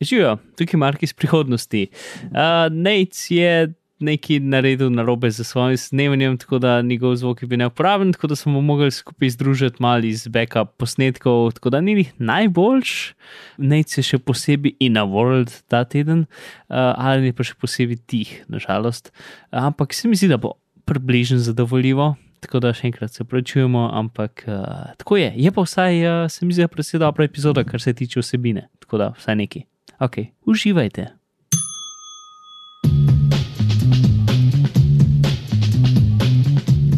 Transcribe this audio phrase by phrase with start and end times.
[0.00, 1.86] Živijo, tukaj je Mark iz prihodnosti.
[2.22, 2.30] Uh,
[2.72, 7.58] Nate je nekaj naredil na robe za svojim snemanjem, tako da njegov zvok je bil
[7.58, 13.12] neuporaben, tako da smo mogli skupaj združiti malo iz backup posnetkov, tako da ni najboljš.
[13.56, 18.00] Nate je še posebej in na world ta teden, uh, ali je pa še posebej
[18.06, 19.12] tih, nažalost.
[19.50, 20.56] Ampak se mi zdi, da bo
[20.88, 22.14] približno zadovoljivo.
[22.40, 25.28] Tako da še enkrat se prečujemo, ampak uh, tako je.
[25.36, 28.70] Je pa vsaj, uh, se mi zdi, precej dobra epizoda, kar se tiče vsebine.
[28.80, 29.66] Tako da vsaj neki.
[29.98, 30.16] Ok,
[30.46, 31.20] uživajte.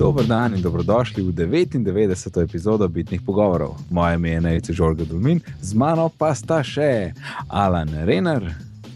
[0.02, 2.42] Dober dan in dobrodošli v 99.
[2.42, 3.78] epizodo Bitnih pogovorov.
[3.90, 7.12] Moje ime je Nejce Žorga Dulmin, z mano pa sta še
[7.48, 8.42] Alan Renar.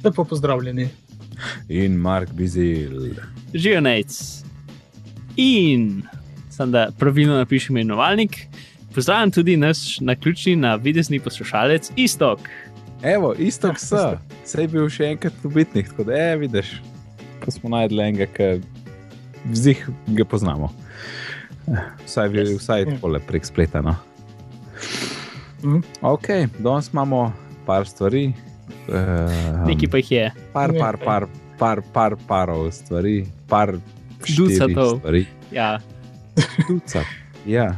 [0.04, 0.88] Lepo pozdravljeni.
[1.68, 3.14] In Mark Bizil.
[3.54, 4.18] Živijo Nejc.
[5.36, 6.02] In
[6.50, 8.46] sem da pravilno napišem imenovalnik.
[8.94, 12.40] Pozdravljam tudi naš naključni na videzni poslušalec Istok.
[13.02, 14.02] Evo, isto kot so.
[14.44, 16.72] Vse je bil še enkrat ubitnik, tako da je, vidiš,
[17.42, 18.48] ko smo najdli enega, ki
[19.50, 19.82] vzih
[20.16, 20.70] ga poznamo.
[22.06, 22.54] Vsaj, yes.
[22.60, 23.82] vsaj tole prek spleta.
[23.84, 23.96] No.
[25.64, 25.82] Mm.
[26.06, 27.32] Ok, danes imamo
[27.66, 28.30] par stvari.
[28.86, 30.30] Um, Nekaj pa jih je.
[30.54, 33.74] Par, par, par, par, par, parov stvari, par
[34.30, 35.02] ducatov.
[35.52, 35.76] Ja.
[36.68, 37.25] Ducat.
[37.46, 37.76] Ja.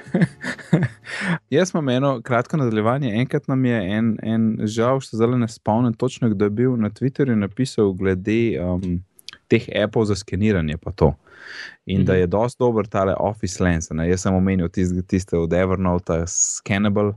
[1.50, 3.12] Jaz imam eno kratko nadaljevanje.
[3.14, 6.90] Enkrat nam je en, en žal, što zelo ne spomnim točno, kdo je bil na
[6.90, 9.04] Twitterju napisal glede um,
[9.48, 10.74] teh appov za skeniranje.
[10.74, 12.06] In mm -hmm.
[12.06, 13.90] da je dosti dober tale Office Lens.
[13.90, 14.08] Ne?
[14.08, 17.12] Jaz sem omenil tiste, tiste od Evernote, Scannable,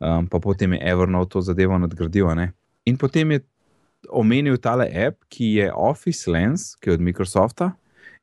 [0.00, 2.26] um, pa potem je Evernote to zadevo nadgradil.
[2.84, 3.40] In potem je
[4.10, 7.72] omenil tale app, ki je Office Lens, ki je od Microsofta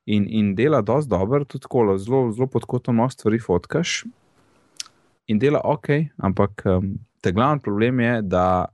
[0.06, 4.04] in, in dela dosti dobro, tudi tako zelo, zelo podkotno mnogo stvari fotkaš.
[5.26, 8.66] In dela ok, ampak um, te glavni problem je, da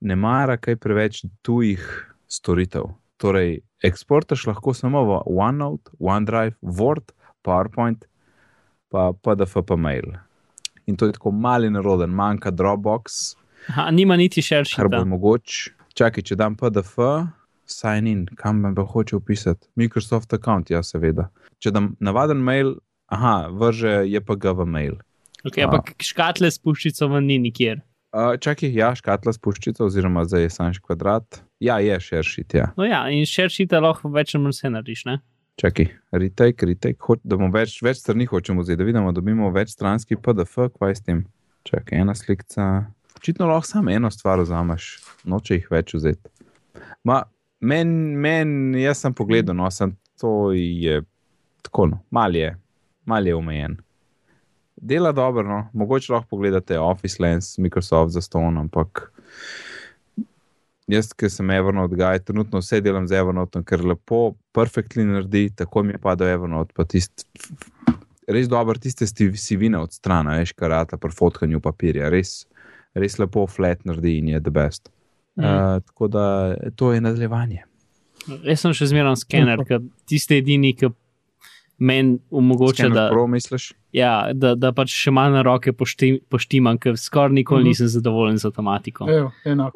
[0.00, 1.82] ne mara kaj preveč tujih
[2.26, 2.88] storitev.
[3.20, 7.12] Torej, eksportaš lahko samo v OneNote, OneDrive, Word,
[7.44, 8.08] PowerPoint,
[8.90, 10.16] pa PDF, pa mail.
[10.86, 13.36] In to je tako mali naroden, manjka Dropbox.
[13.70, 14.74] Aha, nima niti še več.
[14.74, 15.76] Kar bo mogoče.
[15.94, 16.98] Čakaj, če dam PDF,
[17.66, 19.68] sign in, kam me bo hoče upisati.
[19.76, 21.28] Microsoft account, ja, seveda.
[21.62, 22.76] Če dam navaden mail,
[23.12, 25.00] aha, vrže je pa ga v mail.
[25.42, 27.82] Okay, ampak škatle s puščico v ni nikjer.
[28.12, 31.40] Uh, čakaj, ja, škatla s puščico, oziroma zdaj je sanš kvadrat.
[31.64, 32.54] Ja, je širšit.
[32.58, 32.66] Ja.
[32.76, 35.04] No, ja, in širšit lahko več ali manj vse narediš.
[35.08, 35.16] Ne?
[35.60, 35.88] Čakaj,
[36.20, 40.20] retake, retake, da bomo več, več strani hočemo zdaj, da vidimo, da dobimo več stranski
[40.20, 41.24] PDF, kaj s tem.
[41.68, 42.68] Čakaj, ena slika.
[43.16, 44.92] Očitno lahko samo eno stvar vzameš,
[45.28, 46.32] noče jih več vzeti.
[47.08, 47.22] Ma,
[47.62, 51.02] Meni, men, jaz sem pogledal, no, sem to je
[51.62, 52.50] tako, no, mal je,
[53.06, 53.76] mal je omejen.
[54.76, 59.12] Dela dobro, no, mogoče lahko pogledate Office Lens, Microsoft za ston, ampak
[60.90, 65.84] jaz, ki sem Evernote guy, trenutno vse delam z Evernote, ker lepo, perfektno naredi, tako
[65.86, 67.28] mi je padel Evernote, pa tisti.
[68.26, 72.40] Res dobro, tiste si vina od strana, veš, karata, pri fotkanju papirja, res,
[72.98, 74.90] res lepo, flat naredi in je the best.
[75.36, 75.44] Mm.
[75.44, 77.62] Uh, tako da to je nadaljevanje.
[78.44, 80.92] Jaz sem še zmeraj skener, ker tiste edini, ki
[81.82, 83.08] meni omogoča, da,
[83.96, 87.68] ja, da, da pač še malo na roke poštim, poštimam, ker skoraj nikoli mm -hmm.
[87.74, 89.08] nisem zadovoljen z avtomatikom.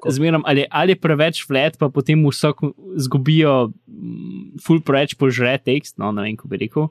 [0.09, 2.63] Zmeram, ali, ali je preveč flat, pa potem vsak
[2.97, 6.83] zgubijo, mm, full preveč požre tekst, no ne vem, kako bi rekel.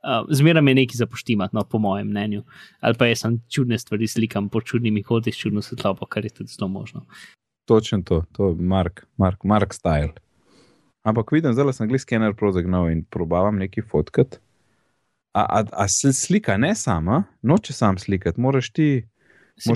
[0.00, 2.42] Uh, Zmeraj je nekaj za poštimati, no, po mojem mnenju.
[2.80, 6.48] Ali pa jaz sem čudne stvari slikam po čudnih kotih, čudno svetlobo, kar je tudi
[6.48, 7.04] zelo možno
[7.70, 10.12] točno to, to je Mark, Mark, Mark style.
[11.06, 14.40] Ampak vidim, zelo sem gledal skener prozagnov in probavam neki fotkat.
[15.32, 18.88] A, a, a se slika ne sama, noče sam slikati, moraš ti.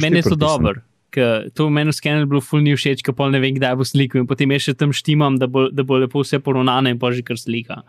[0.03, 0.75] Meni je to dobro,
[1.15, 4.25] ker to v meni skener bil fulni všeč, ker pol ne vem, kdaj bo slikal
[4.25, 7.23] in potem je še tam štimam, da bo, da bo lepo vse poronane in boži
[7.27, 7.85] kar slika.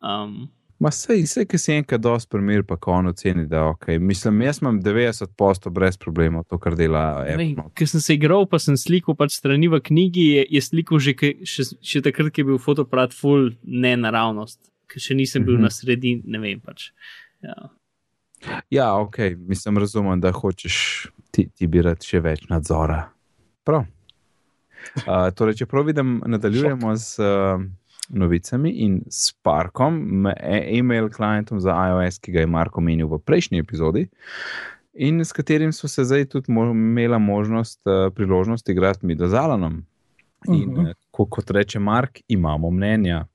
[0.00, 0.48] Um,
[0.82, 3.86] Ma sej, sej, ki si enkrat dosti primer, pa ko on oceni, da ok.
[4.02, 7.68] Mislim, jaz imam 90 posto brez problema, to, kar dela Apple.
[7.78, 11.14] Ker sem se igral, pa sem slikal pač strani v knjigi, je, je slikal že,
[11.46, 14.58] še, še takrat, ki je bil fotoparat full ne naravnost,
[14.90, 15.70] ker še nisem bil mm -hmm.
[15.70, 16.90] na sredini, ne vem pač.
[17.44, 17.70] Ja.
[18.70, 23.12] ja, ok, mislim, razumem, da hočeš ti, ti bi rad še več nadzora.
[23.64, 23.86] Prav.
[25.06, 26.98] Uh, torej, če prav vidim, nadaljujemo Šok.
[26.98, 27.18] z.
[27.20, 33.18] Uh, novicami in s Parkom, e-mail klientom za iOS, ki ga je Marko menil v
[33.18, 34.08] prejšnji epizodi.
[34.94, 39.84] In s katerim smo se zdaj tudi imeli možnost, uh, priložnost igrati mi do Zalanom.
[40.48, 40.94] In uh -huh.
[41.18, 43.26] uh, kot reče Mark, imamo mnenja.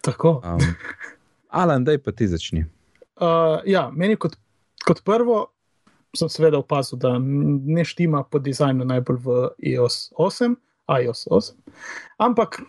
[0.00, 0.42] Tako.
[0.44, 0.74] Um,
[1.48, 2.64] Alan, daj pa ti začni.
[3.16, 4.36] Uh, ja, meni kot,
[4.86, 5.46] kot prvo,
[6.16, 10.54] sem seveda opazil, da ne štima po dizajnu najbolj v iOS 8,
[11.02, 11.52] iOS 8,
[12.18, 12.62] ampak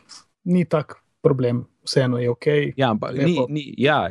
[0.47, 2.45] ni tak problem, vseeno je ok.
[2.79, 4.07] Ja, ampak ni, ni, ja,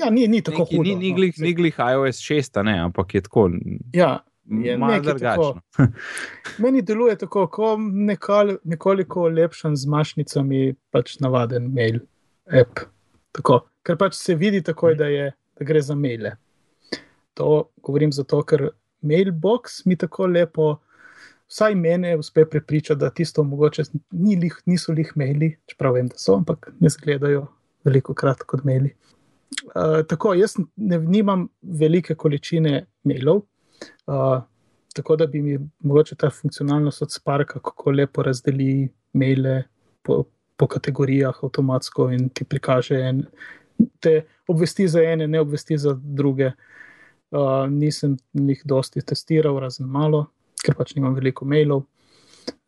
[0.00, 0.82] Ja, ni, ni tako hudo.
[0.82, 1.16] ni, ni, no.
[1.16, 3.50] glih, ni glih iOS 6, a ne, ampak je tako
[3.94, 5.60] Ja, je malo drugačno.
[6.62, 12.00] Meni deluje tako, kot nekal, nekoliko lepšen z mašnicami, pač navaden mail,
[12.50, 12.86] app.
[13.36, 16.36] Tako, ker pač se vidi takoj, da, je, da gre za maile.
[17.36, 18.70] To govorim zato, ker
[19.06, 20.76] mailbox mi tako lepo,
[21.48, 26.18] vsaj mene uspe prepričati, da tisto mogoče ni lih, niso lih maili, čeprav vem, da
[26.18, 27.46] so, ampak ne zgledajo
[27.84, 28.94] veliko krat kot maili.
[29.66, 33.42] Uh, tako, jaz ne, nimam velike količine mailov,
[34.06, 34.42] uh,
[34.94, 39.62] tako da bi mi mogoče ta funkcionalnost od Sparka, kako lepo razdeli maile
[40.02, 40.24] po,
[40.56, 43.24] po kategorijah avtomatsko in ti prikaže en,
[44.00, 46.52] te obvesti za ene, ne obvesti za druge.
[47.30, 50.26] Uh, nisem jih dosti testiral, razen malo,
[50.66, 51.84] ker pač nimam veliko mailov,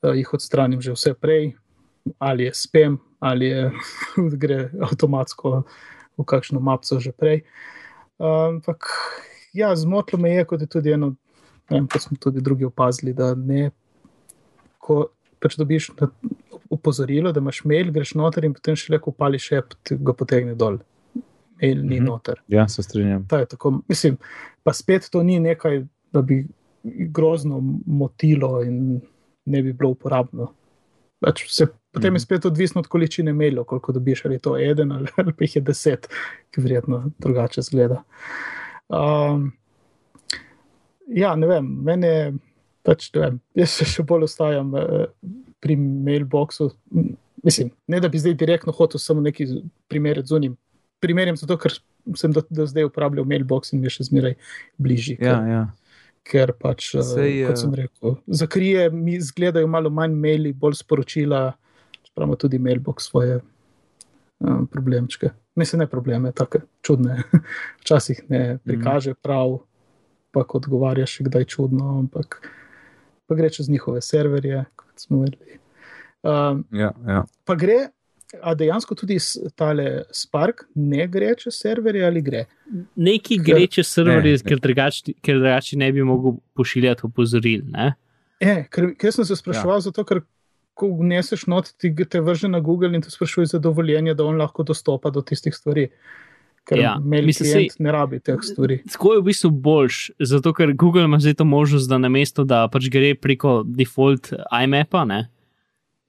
[0.06, 1.50] uh, jih odstranim že vse prej,
[2.22, 3.64] ali je spam, ali je
[4.42, 5.64] gre avtomatsko
[6.18, 7.42] v kakšno mapco že prej.
[8.18, 8.86] Uh, ampak
[9.54, 11.12] ja, zmotilo me je, kot je tudi eno,
[11.70, 13.70] vem, kot smo tudi drugi opazili, da ne,
[14.78, 15.08] ko
[15.38, 15.90] pač dobiš
[16.70, 20.54] opozorilo, da imaš mail, greš noter in potem šele ko pališ app, ti ga potegne
[20.58, 20.78] dol.
[21.62, 22.04] Mail ni Mhm.
[22.06, 22.40] noter.
[22.48, 23.26] Ja, se strinjam.
[23.30, 24.18] To je tako, mislim,
[24.62, 26.42] pa spet to ni nekaj, da bi
[26.84, 29.00] grozno motilo in
[29.44, 30.52] ne bi bilo uporabno.
[31.20, 32.22] Pač se, potem je Mhm.
[32.22, 35.56] spet odvisno od količine mailov, koliko dobiš, ali je to eden ali, ali pa jih
[35.56, 36.08] je deset,
[36.50, 38.02] ki verjetno drugače zgleda.
[38.88, 39.52] Um,
[41.08, 42.12] ja, ne vem, mene
[42.82, 45.06] pač, ne vem, jaz se še bolj ostajam eh,
[45.60, 46.70] pri mailboxu.
[47.44, 49.46] Mislim, ne da bi zdaj direktno hotel samo neki
[49.88, 50.56] primer z unim.
[51.00, 51.74] Primerjam zato, ker
[52.18, 54.34] sem do, do zdaj uporabljal mailbox in mi je še zmeraj
[54.78, 55.18] bližji.
[55.20, 55.60] Ja, ker, ja.
[56.26, 60.80] Ker pač, Sej, Sej, eh, kot sem rekel, zakrije mi zgledajo malo manj maili, bolj
[60.82, 61.52] sporočila,
[62.02, 63.40] čeprav ima tudi mailbox svoje
[64.40, 65.30] um, problemčke.
[65.58, 67.22] Mislim, ne probleme, tako čudne.
[67.82, 69.58] Včasih ne prikaže prav,
[70.30, 72.40] pa odgovarjaš, je kdaj čudno, ampak
[73.26, 75.58] pa gre čez njihove serverje, kot smo vedeli.
[76.22, 77.24] Um, ja, ja.
[77.44, 77.88] pa gre,
[78.42, 79.16] a dejansko tudi
[79.56, 82.44] tale Spark ne gre čez serverje ali gre?
[82.96, 84.48] Neki Ker- gre čez serverje, ne, ne.
[84.50, 87.64] ker drugače ker drugače ne bi mogel pošiljati opozoril.
[87.72, 87.94] Ne?
[88.40, 89.88] E, ker, ker sem se spraševal, ja.
[89.88, 90.22] zato ker
[90.78, 94.38] ko vneseš not, ti te vrže na Google in te sprašuje za dovoljenje, da on
[94.38, 95.88] lahko dostopa do tistih stvari.
[96.68, 98.82] Ker Ja, mail mislim, klient ne rabi teh stvari.
[98.92, 102.44] Tako je v bistvu boljš, zato ker Google ima zdaj to možnost, da na mesto,
[102.44, 105.22] da pač gre preko default iMapa, ne.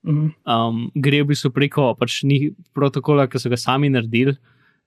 [0.05, 4.37] Um, gre v bistvu preko pač njih protokola, ki so ga sami naredili.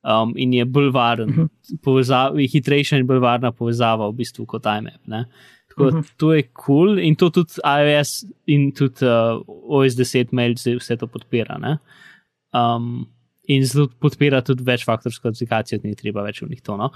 [0.02, 1.44] Um, in je bolj varen, Mhm.
[1.84, 4.98] povezava, je hitrejša in bolj varna povezava v bistvu kot iMap.
[5.06, 5.26] Ne?
[5.70, 6.06] Tako da Mhm.
[6.18, 10.96] to je kul cool in to tudi iOS in tudi uh, OS 10 mail vse
[10.98, 11.56] to podpira.
[11.60, 11.78] Ne?
[12.52, 13.06] Um,
[13.48, 16.76] in zelo podpira tudi večfaktorsko aplikacijo, ni treba več v njih to.
[16.76, 16.90] No?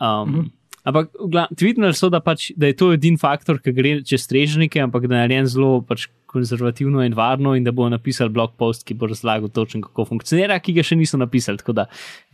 [0.00, 0.50] Um, Mhm.
[0.84, 1.10] Ampak
[1.58, 5.18] tvitnili so, da, pač, da je to edini faktor, ki gre čez strežnike, ampak da
[5.18, 9.10] je narejen zelo pač, konzervativno in varno, in da bo napisal blog post, ki bo
[9.10, 11.60] razlagal točno, kako funkcionira, ki ga še niso napisali.
[11.60, 11.86] Tako da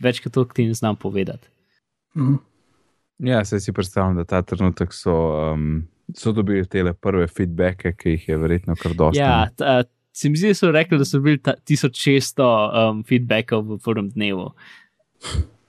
[0.03, 1.49] več kot to ti ne znam povedati.
[2.17, 2.37] Mhm.
[3.27, 5.13] ja se si predstavljam, da ta trenutek so,
[5.53, 5.83] um,
[6.15, 9.19] so dobili te prve feedbacke, ki jih je verjetno kar dosti.
[9.19, 9.83] Ja, ta,
[10.13, 14.09] se mi zdi, da so rekli, da so bili ta, 1600 um, feedbackov v prvem
[14.13, 14.51] dnevu.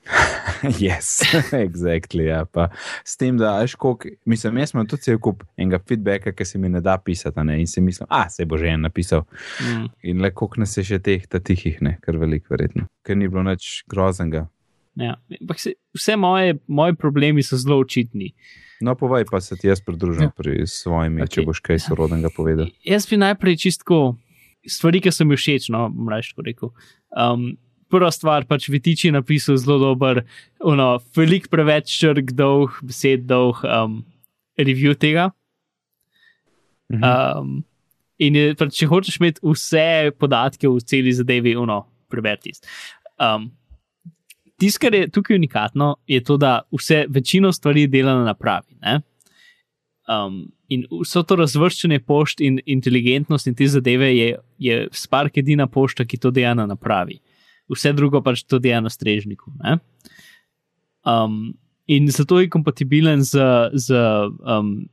[0.82, 1.22] Yes,
[1.66, 2.26] exactly.
[2.26, 2.44] Ja.
[2.44, 2.68] Pa,
[3.04, 6.58] s tem, da veš, koliko, mislim, jaz imam tudi cel kup enega feedbacka, ki se
[6.58, 7.60] mi ne da pisati, ne?
[7.60, 9.24] in si mislim, a se bo že en napisal.
[9.60, 9.88] Mm.
[10.02, 13.28] In le koliko nas je še teh, ta tihih, ne, kar veliko, verjetno, ker ni
[13.28, 14.48] bilo nič groznega.
[14.98, 15.14] Ja.
[15.56, 18.32] Se, vse moje, moji problemi so zelo očitni.
[18.82, 20.34] No, povej pa se ti jaz pridružim Ja.
[20.34, 21.38] pri svojimi, okay.
[21.38, 22.70] če boš kaj sorodnega povedal.
[22.86, 24.16] Jaz bi najprej čistko
[24.66, 26.70] stvari, ki so mi všeč, no, tako rekel.
[27.14, 27.56] Um,
[27.90, 30.22] prva stvar, pač Vitiči je napisal zelo dober,
[30.60, 34.02] ono, velik preveč črk dolg, besed dolg um,
[34.58, 35.30] review tega.
[36.92, 37.04] Mhm.
[37.04, 37.64] Um,
[38.18, 42.56] in je, pač, če hočeš imeti vse podatke v celi zadevi, uno, preberti.
[43.20, 43.52] Um,
[44.58, 48.74] Tisto, kar je tukaj unikatno, je to, da vse večino stvari dela na napravi.
[48.82, 48.96] Ne?
[50.08, 55.68] Um, in vso to razvrščanje pošt in inteligentnost in te zadeve je, je Spark edina
[55.70, 57.20] pošta, ki to dela na napravi.
[57.68, 59.52] Vse drugo pač to dela na strežniku.
[59.64, 59.78] ne.
[61.06, 61.54] Um,
[61.86, 63.40] in zato je kompatibilen z,
[63.72, 63.94] z,
[64.44, 64.88] um,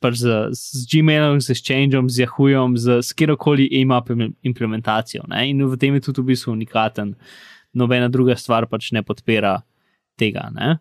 [0.00, 4.10] pač z, z Gmailom, z Exchangeom, z Yahooom, z, z kjerkoli EMAP
[4.42, 5.26] implementacijo.
[5.28, 5.48] Ne?
[5.50, 7.16] In v tem je tudi v bistvu unikaten.
[7.74, 9.58] Nobena druga stvar pač ne podpira
[10.18, 10.50] tega.
[10.54, 10.78] Ne?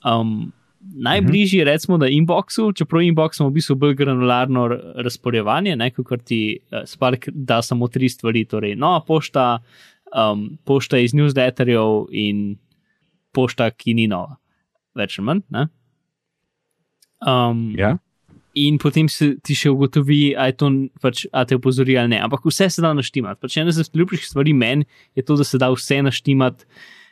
[0.00, 4.68] Um, najbližji, recimo, da inboxu, čeprav inbox ima v bistvu bolj granularno
[5.04, 9.58] razporejevanje, ne, kot ti uh, Spark da samo tri stvari, torej nova pošta,
[10.14, 12.56] um, pošta iz newsletterjev in
[13.36, 14.38] pošta, ki ni nova,
[14.96, 15.44] več ali manj.
[15.54, 15.68] Ne?
[17.26, 17.96] Um, Ja,
[18.56, 20.70] in potem se ti še ugotovi, ali to
[21.04, 22.22] pač, a te opozori ali ne.
[22.24, 23.40] Ampak vse se da naštimati.
[23.42, 24.86] Pač ena izmed ljubših stvari meni
[25.18, 26.64] je to, da se da vse naštimati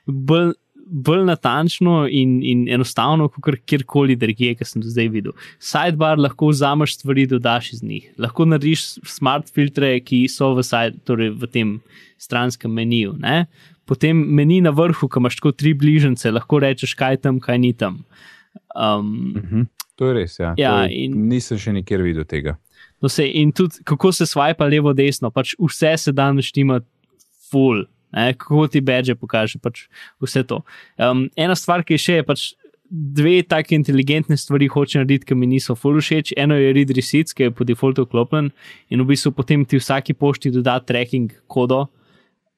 [0.06, 0.54] bolj,
[0.87, 5.35] bolj natančno in, in enostavno, kot kjerkoli drugje, ki sem do zdaj videl.
[5.62, 8.11] Sidebar lahko vzameš stvari, dodaš iz njih.
[8.21, 11.76] Lahko narediš smart filtre, ki so v, side, torej v tem
[12.21, 13.14] stranskem meniju.
[13.21, 13.47] Ne?
[13.88, 17.73] Potem meni na vrhu, ki imaš tako tri bližnjice, lahko rečeš, kaj tam, kaj ni
[17.73, 18.03] tam.
[18.75, 19.69] Um, mhm.
[19.99, 20.38] to je res.
[20.38, 20.55] Ja.
[20.59, 22.59] Ja, To je, in- Nisem še nikjer videl tega.
[23.03, 26.87] No, se, in tudi kako se swipa levo, desno, pač vse se da naštimati,
[27.50, 29.87] full, ne, kako ti beže pokaže, pač
[30.23, 30.62] vse to.
[30.99, 32.52] Um, ena stvar, ki je še, je pač
[32.94, 36.35] dve take inteligentne stvari hoče narediti, ki mi niso full všeč.
[36.38, 38.52] Eno je read receipts, ki je po defaultu vklopljen
[38.92, 41.87] in v bistvu potem ti vsaki pošti doda tracking kodo.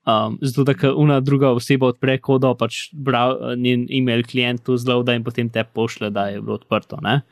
[0.07, 5.17] Um, zato, da una druga oseba odpre kodo, pač brav, njen e-mail klient to zloada
[5.17, 7.01] in potem te pošle, da je bilo odprto.
[7.03, 7.23] Ne?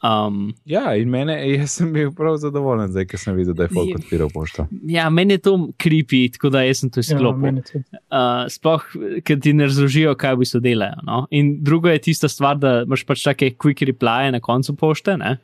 [0.00, 3.72] Um, Ja, in mene, jaz sem bil prav zadovoljen, zdaj, ker sem videl, da je
[3.74, 4.68] folk Je- odpiral pošto.
[4.86, 7.62] Ja, meni je to creepy, tako da jaz sem to Ja, izklopil.
[7.62, 7.82] tudi.
[8.12, 8.84] uh, sploh,
[9.24, 11.02] ker ti ne razložijo, kaj v bistvu delajo.
[11.02, 11.26] No?
[11.32, 15.16] In drugo je tista stvar, da imaš pač take quick replije na koncu pošte.
[15.16, 15.38] Ne?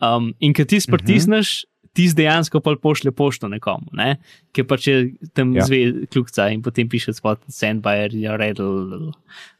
[0.00, 4.18] Um, in ker ti spritisneš, ti dejansko pa pošlje pošto nekomu, ne?
[4.52, 4.96] ker pač je
[5.34, 5.60] tam Ja.
[5.60, 5.64] ja.
[5.64, 9.10] zve kljukca in potem piše spot send by your redl.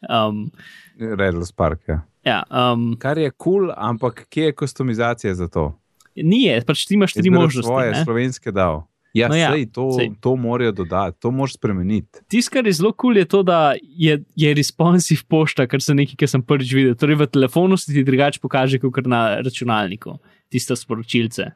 [0.09, 0.51] Um,
[0.99, 1.81] Redl Spark.
[1.89, 2.03] Ja.
[2.27, 5.71] Ja, um, Kar je kul, cool, ampak kje je kustomizacija za to?
[6.17, 7.69] ni pač ti imaš tri možnosti.
[7.69, 8.05] Svoje ne.
[8.05, 8.87] slovenske dal.
[9.17, 10.11] Ja, No ja, sej, to, sej.
[10.21, 12.21] to morajo dodati, to moraš spremeniti.
[12.29, 15.95] Tisto, kar je zelo kul, cool, je to, da je, je responsive pošta, kar se
[15.97, 16.97] nekaj, kar sem prvič videl.
[17.01, 20.19] Torej, v telefonu se ti drugače pokaže, kot na računalniku,
[20.53, 21.49] tiste sporočilce.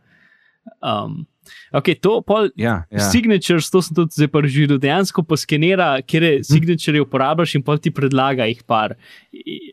[0.80, 1.26] Um,
[1.76, 2.48] ok, to pol.
[2.56, 3.04] Ja, ja.
[3.12, 7.76] Signatures, to sem tudi zdaj prvič videl, dejansko poskenira, kjer je signature uporabljaš in pol
[7.76, 8.96] ti predlaga jih par.
[9.36, 9.68] I-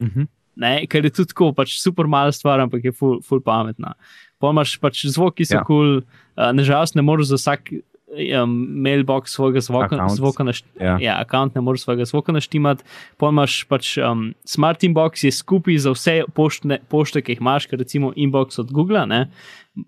[0.00, 0.22] Um, Mhm.
[0.56, 3.94] ne, ker je tudi tako, pač super mala stvar, ampak je full, full pametna.
[4.40, 5.64] Pol imaš pač zvoki, so Ja.
[5.64, 6.02] kul, cool,
[6.36, 7.72] uh, nažalost ne moreš za vsak
[8.14, 10.10] um, mailbox svojega zvoka, Account.
[10.12, 10.84] zvoka naštimati.
[10.84, 10.98] Ja.
[11.00, 12.84] Ja, account ne moreš svojega zvoka naštimati.
[13.18, 17.66] Pol imaš pač um, smart inbox, je skupaj za vse poštne, pošte, ki jih imaš,
[17.66, 19.02] ker recimo inbox od Google.
[19.06, 19.30] Ne?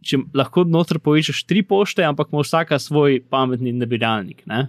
[0.02, 4.42] Če lahko noter povečaš tri pošte, ampak ima vsaka svoj pametni nabiralnik.
[4.44, 4.66] Ne?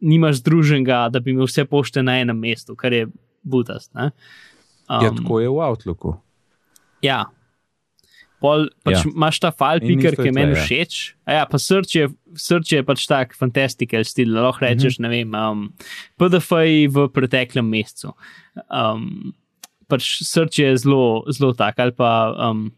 [0.00, 3.06] Nimaš združenega, da bi imel vse pošte na enem mestu, kar je
[3.44, 3.94] butast.
[3.94, 4.10] Ne?
[4.88, 6.16] ja, tako je v Outlooku.
[7.02, 7.24] Ja.
[8.42, 9.02] Pol, pač Ja.
[9.06, 9.10] ja.
[9.14, 10.64] imaš ta file picker, ki je meni ja.
[10.64, 11.14] všeč.
[11.26, 15.06] A ja, pa srč je, srč je pač tak fantastical stil, lahko rečeš, Mhm.
[15.06, 15.08] mm -hmm.
[15.08, 15.72] ne vem, um,
[16.18, 18.14] PDF-ji v preteklem mesecu.
[18.68, 19.32] Um,
[19.88, 22.34] pač srč je zelo, zelo tak ali pa.
[22.50, 22.72] Um,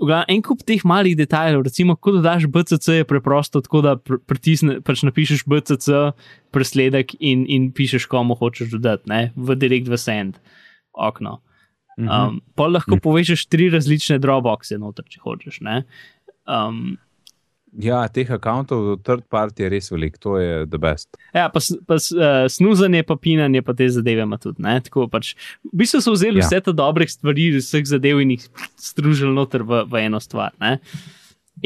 [0.00, 3.94] v glavnem, En kup teh malih detajlov, recimo, ko dodaš BCC, je preprosto tako, da
[3.96, 6.14] pr pritisne, pač napišeš BCC,
[6.54, 10.40] presledek in, in pišeš, komu hočeš dodati, ne, v direkt v send
[10.94, 11.40] okno.
[11.98, 12.08] Mhm.
[12.10, 15.60] Um, pol lahko povežeš tri različne Dropboxe noter, če hočeš.
[15.62, 15.84] ne.
[16.44, 16.98] Um,
[17.82, 21.08] Ja, teh akantov, third party je res velik, to je the best.
[21.34, 24.62] ja, pa, pa uh, snuzanje, pa pinanje, pa te zadeve ima tudi.
[24.62, 24.76] Ne?
[24.84, 25.32] Tako pač,
[25.66, 26.46] v bistvu so vzeli Ja.
[26.46, 28.46] vse te dobre stvari, vseh zadev in jih
[28.78, 30.54] združili noter v, v eno stvar.
[30.62, 30.78] Ne?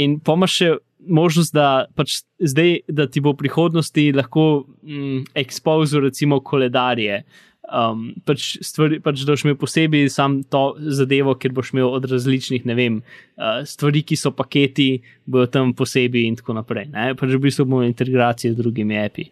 [0.01, 0.71] In pomaš še
[1.09, 7.23] možnost, da, pač zdaj, da ti bo v prihodnosti lahko mm, expozil, recimo, koledarje.
[7.69, 12.07] Um, pač stvari, pač da boš imel posebej sam to zadevo, ker boš imel od
[12.09, 13.01] različnih, ne vem,
[13.37, 16.89] uh, stvari, ki so paketi, bojo tam posebej in tako naprej.
[16.95, 17.13] Ne?
[17.19, 19.29] Pač v bistvu bomo integracije z drugimi api,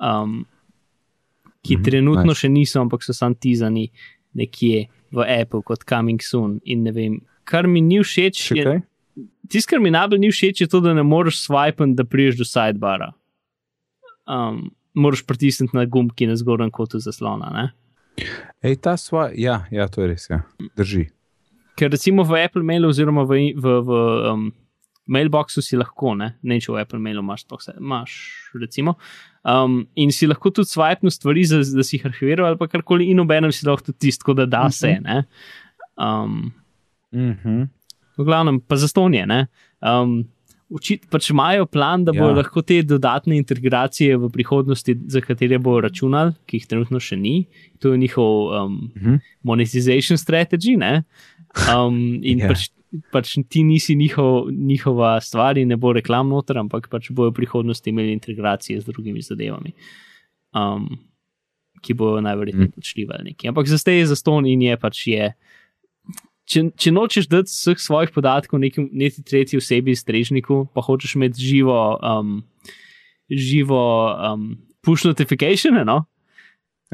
[0.00, 0.46] um,
[1.60, 2.40] ki mm -hmm, trenutno nice.
[2.40, 3.90] še niso, ampak so sam tizani
[4.32, 6.60] nekje v Apple kot coming soon.
[6.64, 8.80] In ne vem, kar mi ni všeč, Še je,
[9.48, 12.44] tisto, kar mi najbolj ni všeč, je to, da ne moreš swipati, da priješ do
[12.44, 13.12] sidebara.
[14.26, 17.50] Um, moraš pritisniti na gumb, ki je na zgornjem kotu zaslona.
[17.54, 17.66] Ne?
[18.64, 20.40] Ej, ta sva, ja, ja, to je res, ja.
[20.78, 21.06] drži.
[21.76, 23.98] Ker recimo v Apple mailu oziroma v, v, v
[24.32, 24.46] um,
[25.12, 28.14] mailboxu si lahko, ne, ne če v Apple mailu imaš to vse, imaš
[28.56, 28.96] recimo.
[29.44, 33.10] Um, in si lahko tudi swipno stvari, za, da si jih arhiviral ali pa karkoli,
[33.12, 34.96] in obenem si lahko tudi tisto, da da se.
[35.04, 35.26] Ne?
[36.00, 36.48] Um,
[37.16, 37.68] Mhm.
[38.16, 39.26] v glavnem, pa za stonje.
[39.26, 39.46] Ne?
[39.80, 40.24] Um,
[40.68, 42.30] Učit, pač imajo plan, da bodo Ja.
[42.30, 42.36] ja.
[42.36, 47.46] lahko te dodatne integracije v prihodnosti, za katere bodo računali, ki jih trenutno še ni.
[47.78, 49.14] To je njihov um, Mhm.
[49.42, 50.76] monetization strategy.
[50.76, 51.04] ne.
[51.70, 52.46] Um, in Ja.
[52.46, 52.48] yeah.
[52.48, 52.70] pač,
[53.12, 57.34] pač ti nisi njihov, njihova stvar in ne bo reklam noter, ampak pač bojo v
[57.34, 59.72] prihodnosti imeli integracije z drugimi zadevami.
[60.52, 60.98] Um,
[61.80, 63.24] ki bojo najverjetneje Mm.
[63.24, 63.48] nekaj.
[63.48, 65.34] Ampak za zdaj je za ston in je pač je.
[66.46, 71.42] Če, če nočeš dati vseh svojih podatkov neki, neki tretji osebi, strežniku, pa hočeš imeti
[71.42, 72.36] živo, um,
[73.26, 73.80] živo
[74.14, 74.52] um,
[74.86, 76.04] push notification, no?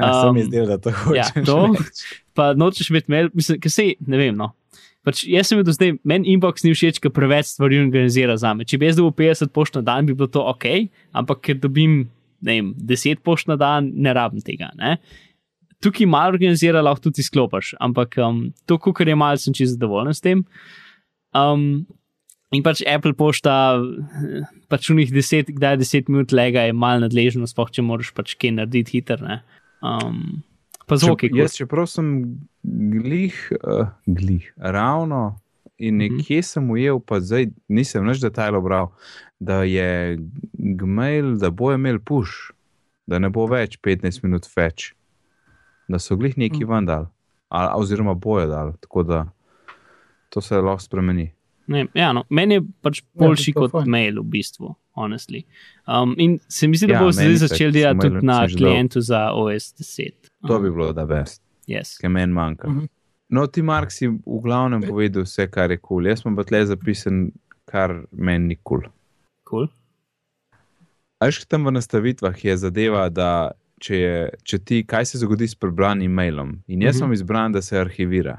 [0.01, 1.45] Ja, se mi Um, zdelo, da to ja, hočeš.
[1.47, 1.59] to.
[1.77, 2.09] reči.
[2.33, 4.37] pa nočeš imeti mail, mislim, ker se ne vem.
[4.41, 4.55] No.
[5.05, 8.65] Pač jaz sem videl zdaj, meni inbox ni všeč, ker preveč stvari organizira za me.
[8.65, 10.69] Če bi jaz dobil 50 pošt na dan, bi bilo to ok,
[11.19, 12.07] ampak ker dobim
[12.43, 14.71] vem, 10 pošt na dan, ne rabim tega.
[14.79, 14.97] Ne.
[15.83, 20.15] Tukaj malo organizira, lahko tudi izklopiš, ampak um, to, kar je malo, sem čisto zadovoljen
[20.15, 20.45] s tem.
[21.35, 21.85] Um,
[22.53, 23.81] in pač Apple pošta,
[24.71, 28.37] pač v njih 10, kdaj 10 minut lega je malo nadležno, sploh če moraš pač
[28.39, 29.23] kaj narediti hiter.
[29.25, 29.41] ne.
[29.83, 30.43] Um,
[30.87, 32.11] pa zvok je Če, jaz, čeprav sem
[32.63, 35.39] glih, uh, glih, ravno
[35.83, 36.17] in Mhm.
[36.17, 38.93] nekje sem ujel, pa zdaj nisem več detajlov bral,
[39.41, 40.19] da je
[40.55, 42.53] Gmail, da bo imel push,
[43.07, 44.93] da ne bo več 15 minut več,
[45.89, 46.67] da so glih neki Mhm.
[46.67, 47.07] van dal,
[47.49, 49.27] ali, oziroma boje dal, tako da
[50.29, 51.33] to se lahko spremeni.
[51.67, 53.89] Ne, ja, no, meni je pač Ja, boljši to kot fajn.
[53.89, 55.45] mail, v bistvu, honestly.
[55.87, 58.27] Um, in se mi zdi, da Ja, bo meni zdaj itak, začel s delati tudi
[58.27, 58.59] na že dal.
[58.61, 60.15] klientu za OS 10.
[60.47, 61.99] To Um, bi bilo da best, Yes.
[61.99, 62.69] ker meni manjka.
[62.69, 62.87] Mhm.
[63.31, 65.89] No, ti, Mark, si v glavnem povedal vse, kar je kul.
[65.97, 66.05] Cool.
[66.05, 67.33] Jaz sem pa tle zapisan,
[67.65, 68.81] kar meni ni kul.
[68.81, 68.91] Cool.
[69.45, 69.69] Cool.
[71.21, 75.55] Až tam v nastavitvah je zadeva, da če, je, če ti, kaj se zgodi s
[75.55, 76.61] prebranim mailom.
[76.67, 76.99] In jaz Mhm.
[77.01, 78.37] sem izbran, da se arhivira.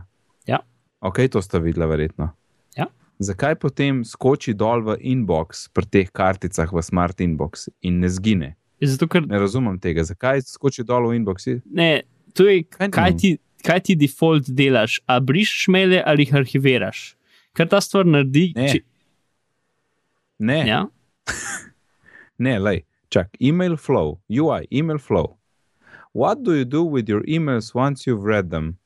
[0.48, 0.60] Ja.
[1.02, 2.32] Ok, to sta videla, verjetno.
[2.78, 2.88] Ja.
[3.20, 8.56] Zakaj potem skoči dol v inbox pri teh karticah, v smart inbox in ne zgine?
[8.82, 10.04] Zato, ker Ne razumem tega.
[10.04, 11.46] Zakaj skoči dol v inbox?
[11.66, 13.30] ne, to je, Kaj kaj ti,
[13.62, 17.16] kaj ti default delaš, a brišeš maile ali jih arhiviraš.
[17.54, 18.52] Ker ta stvar naredi.
[18.56, 18.68] Ne.
[18.70, 18.80] Če,
[20.40, 20.82] Ne, ja?
[22.40, 22.84] ne, lej.
[23.14, 25.38] Čak, email flow, UI, email flow.
[26.14, 28.78] What do you do with your emails once you've read them?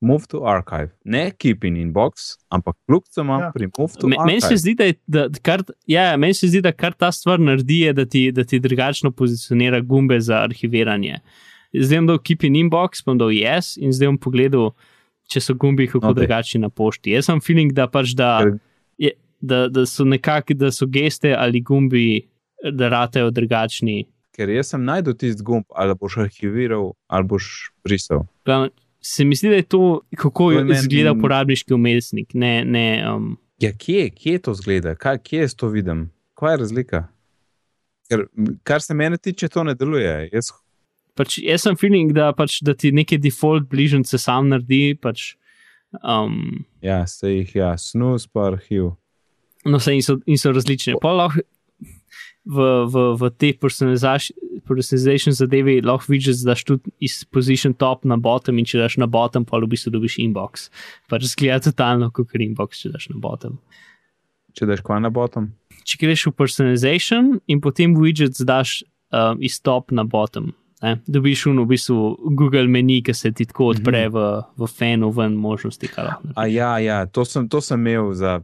[0.00, 0.90] Move to archive.
[1.04, 3.50] Ne keep in inbox, ampak kljubcema Ja.
[3.54, 4.58] pri move to Me- Meni se archive.
[4.58, 7.92] zdi, da, je, da, kar, ja, meni se zdi, da kar ta stvar naredi, je,
[7.92, 11.18] da ti, da ti drugačno pozicionira gumbe za arhiviranje.
[11.74, 14.70] Zdaj bom dal keep in inbox, bom dal yes in zdaj bom pogledal,
[15.26, 16.14] če so gumbi kako daj.
[16.14, 17.10] drugačni na pošti.
[17.10, 18.44] Jaz sem feeling, da pač da,
[18.98, 19.10] je,
[19.40, 22.26] da, da so nekako, da so geste ali gumbi,
[22.72, 24.04] da ratejo drugačni.
[24.34, 27.50] Ker jaz sem najdel tisti gumb, ali boš arhiviral, ali boš
[27.84, 28.26] brisal.
[29.04, 32.34] Se mi zdi, da je to, kako To je izgleda uporabniški umestnik.
[32.34, 36.60] Ne, ne, um, Ja, kje, kje to zgleda, kaj, kje jaz to vidim, kaj je
[36.64, 37.04] razlika?
[38.10, 38.26] Ker,
[38.66, 40.28] kar se mene tiče, to ne deluje.
[40.32, 40.50] Jaz,
[41.16, 44.98] pač jaz sem feeling, da, pač, da ti neke default bližnjice sam naredi.
[45.00, 45.34] Pač,
[46.02, 48.92] um, ja, se jih, ja, snus pa arhiv.
[49.64, 50.98] no, saj in so, in so različne.
[51.00, 51.46] Pa lahko
[52.44, 58.16] v, v, v te personalization zadevi lahko vidiš, da daš tudi iz position top na
[58.16, 60.68] bottom in če daš na bottom, pa v bistvu dobiš inbox.
[61.08, 63.56] Pač zgleda totalno kot inbox, če daš na bottom.
[64.54, 65.52] Če daš kva na bottom.
[65.84, 70.52] Če greš v personalization in potem widgets daš um, iz top na bottom.
[70.84, 70.98] Ne?
[71.08, 71.96] Dobiš v bistvu
[72.36, 74.24] Google meni, ki se ti tako odpre v,
[74.60, 75.88] v fenu, ven možnosti.
[76.44, 78.42] ja, ja to, sem, to sem imel za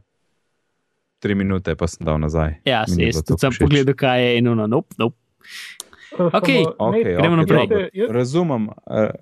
[1.21, 2.57] tri minute, pa sem dal nazaj.
[2.65, 5.17] Ja, se jaz tudi sem pogledal, kaj je eno, nope, nope.
[6.11, 7.67] Okej, Okay, gremo okay, naprej.
[7.67, 8.07] dobro.
[8.09, 8.73] Razumem, uh,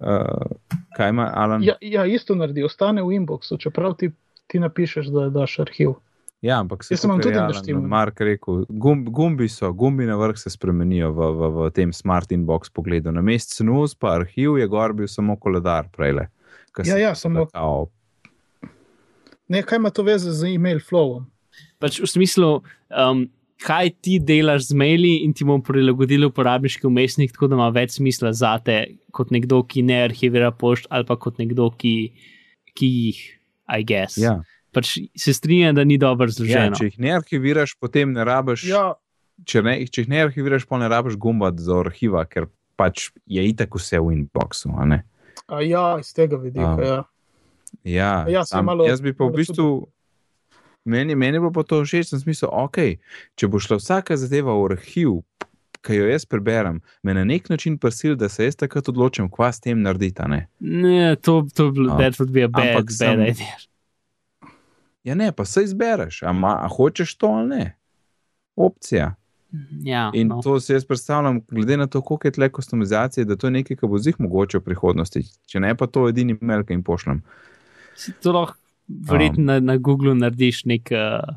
[0.01, 1.63] uh, kaj ima Alan.
[1.63, 4.09] Ja, ja, isto naredi, ostane v inboxu, čeprav ti,
[4.47, 5.99] ti napišeš, da daš arhiv.
[6.41, 7.77] Ja, ampak se sem vam tudi naštel.
[7.77, 12.31] Mark rekel, gumb, gumbi so, gumbi na vrh se spremenijo v, v, v tem smart
[12.31, 13.11] inbox pogledu.
[13.11, 16.29] Na mestu snus, pa arhiv je gor bil samo koledar prejle.
[16.71, 17.87] Ko Ja, ja, samo- Kao,
[19.47, 21.25] Ne, kaj ima to veze z e-mail flowom?
[21.79, 22.49] Pač v smislu,
[22.91, 23.25] um,
[23.59, 27.97] kaj ti delaš z maili in ti bom prilagodil uporabniški umestnik, tako da ima več
[27.97, 28.77] smisla za te,
[29.11, 32.11] kot nekdo, ki ne arhivira pošt, ali pa kot nekdo, ki,
[32.75, 33.19] ki jih,
[33.69, 34.17] I guess.
[34.17, 34.39] ja.
[34.71, 36.75] Pač se strinjam, da ni dobro Ja, zloženo.
[36.77, 38.67] če jih ne arhiviraš, potem ne rabiš.
[38.69, 38.93] Ja,
[39.45, 43.39] Če, ne, če jih ne arhiviraš, pa ne rabiš gumba za arhiva, ker pač je
[43.39, 44.67] itak vse v inboxu.
[44.75, 44.99] a
[45.47, 46.75] a ja, iz tega vidika.
[46.75, 46.83] A.
[46.83, 46.99] Ja.
[47.83, 49.87] Ja, Ja, se sam, malo- jaz bi pa v bistvu.
[50.89, 52.79] Meni, meni je bilo pa to všeč, sem smisel, ok,
[53.37, 55.19] če bo šla vsaka zadeva v arhiv,
[55.85, 59.51] ki jo jaz preberem, me na nek način prisil, da se jaz takrat odločim, kva
[59.53, 60.25] s tem narediti.
[60.27, 60.41] Ne?
[60.59, 62.17] Ne, to, to bi bilo, a bad,
[62.51, 63.55] bad sem- idea.
[65.07, 67.65] Ja, ne, pa se izbereš, a, ma, a hočeš to ali ne.
[68.59, 69.13] Opcija.
[69.83, 70.35] Ja, In no.
[70.35, 70.41] no.
[70.41, 73.77] to si jaz predstavljam, glede na to, koliko je tle kustomizacije, da to je nekaj,
[73.77, 75.23] kar bo zih mogoče v prihodnosti.
[75.49, 77.23] Če ne, pa to je edini mail, ki jim pošljem.
[77.97, 81.35] Si to lahko verjetno na, na Googlu narediš nek uh,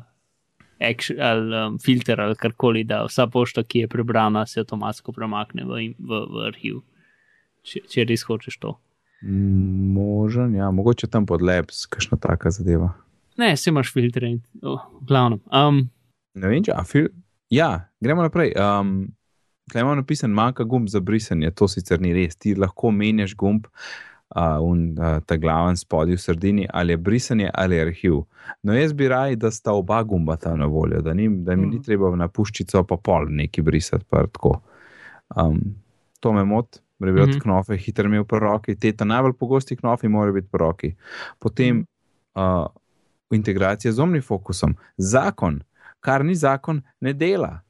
[0.81, 5.65] action, ali, um, filter ali karkoli, da vsa pošta, ki je prebrana, se avtomatsko premakne
[5.69, 6.81] v, v, v arhiv.
[7.63, 8.75] če, če res hočeš to.
[9.23, 12.91] Možen, ja, mogoče tam pod Labs, kakšna taka zadeva.
[13.39, 15.39] Ne, se imaš filtre in oh, glavno.
[15.49, 15.87] Um,
[16.33, 17.11] Ne vem, če a fil.
[17.53, 18.55] Ja, gremo naprej.
[18.57, 19.13] Um,
[19.69, 22.35] Tukaj imamo napisan, manjka gumb za brisanje, to sicer ni res.
[22.35, 24.12] Ti lahko menjaš gumb, uh,
[24.61, 28.13] un, uh, ta glaven spodaj v sredini, ali je brisanje ali je arhiv.
[28.63, 31.65] No, jaz bi raj, da sta oba gumba tam na voljo, da, ni, da mi
[31.67, 31.83] ni Mhm.
[31.83, 34.05] treba na puščico pa pol neki brisati.
[34.09, 34.25] Pa
[35.35, 35.59] um,
[36.19, 37.37] to me moti, mora biti Mhm.
[37.37, 37.41] mhm.
[37.41, 40.95] knofe hitro imel po roki, te ta najbolj pogosti knofi morajo biti po roki.
[41.39, 41.85] Potem
[42.35, 42.65] uh,
[43.31, 44.75] integracija z omnifokusom.
[44.97, 45.63] Zakon,
[45.99, 47.61] kar ni zakon, ne dela.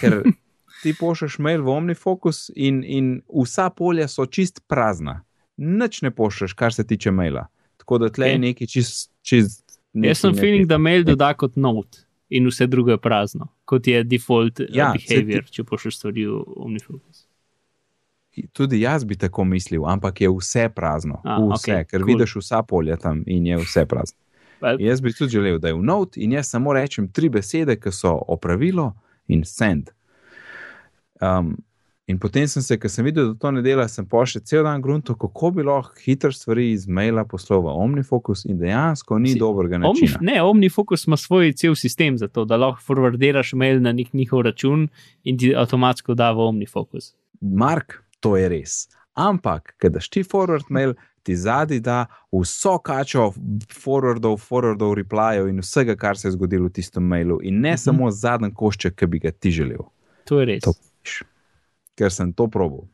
[0.00, 0.22] Ker
[0.82, 5.22] ti pošlješ mail v omnifokus in, in vsa polja so čist prazna.
[5.56, 7.46] Nič ne pošlješ, kar se tiče maila.
[7.76, 8.40] Tako da tle je Ok.
[8.40, 9.10] neki čist.
[9.22, 13.86] čist jaz sem feeling, da mail doda kot note in vse drugo je prazno, kot
[13.86, 17.26] je default ja, Ja, behavior, če pošlješ stvari v OmniFocus.
[18.52, 21.20] Tudi jaz bi tako mislil, ampak je vse prazno.
[21.24, 22.06] A, vse, okej, ker cool.
[22.12, 24.18] vidiš vsa polja tam in je vse prazno.
[24.60, 27.76] Well, Jaz bi tudi želel, da je v note in jaz samo rečem tri besede,
[27.80, 28.92] ki so opravilo
[29.28, 29.90] in send.
[31.20, 31.56] Um,
[32.08, 34.80] in potem sem se, ker sem videl, da to ne dela, sem pošel cel dan
[34.80, 39.38] grunto, kako bi lahko hitro stvari iz maila poslal v Omnifocus in dejansko ni Si-
[39.38, 40.18] dobrega Omni, načina.
[40.22, 44.42] ne, OmniFocus ima svoj cel sistem za to, da lahko forwardiraš mail na nek njihov
[44.42, 44.88] račun
[45.24, 47.14] in ti avtomatsko da v OmniFocus.
[47.40, 48.86] Mark, to je res.
[49.14, 53.32] Ampak, ker daš ti forward mail, ti zadnji da vso kačo
[53.72, 57.76] forwardov, forwardov, replyev in vsega, kar se je zgodilo v tistem mailu, in ne Mhm.
[57.78, 59.82] samo zadnji košček, ki bi ga ti želel.
[60.24, 60.62] To je res.
[60.62, 61.22] To piš.
[61.96, 62.84] Ker sem to probil.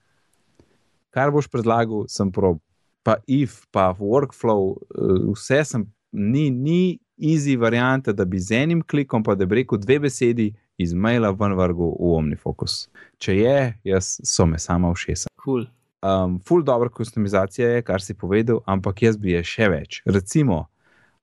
[1.12, 2.62] Kar boš predlagal, sem probil.
[3.02, 8.82] Pa if, pa workflow, eh, vse sem, ni, ni easy variante, da bi z enim
[8.82, 12.88] klikom, pa da bi rekel dve besedi iz maila ven vrgu v Omnifocus.
[13.18, 15.30] Če je, jaz so me sama všesa.
[15.44, 15.66] Cool.
[16.02, 20.00] Um, full dobro kustomizacija je, kar si povedal, ampak jaz bi je še več.
[20.06, 20.64] Recimo,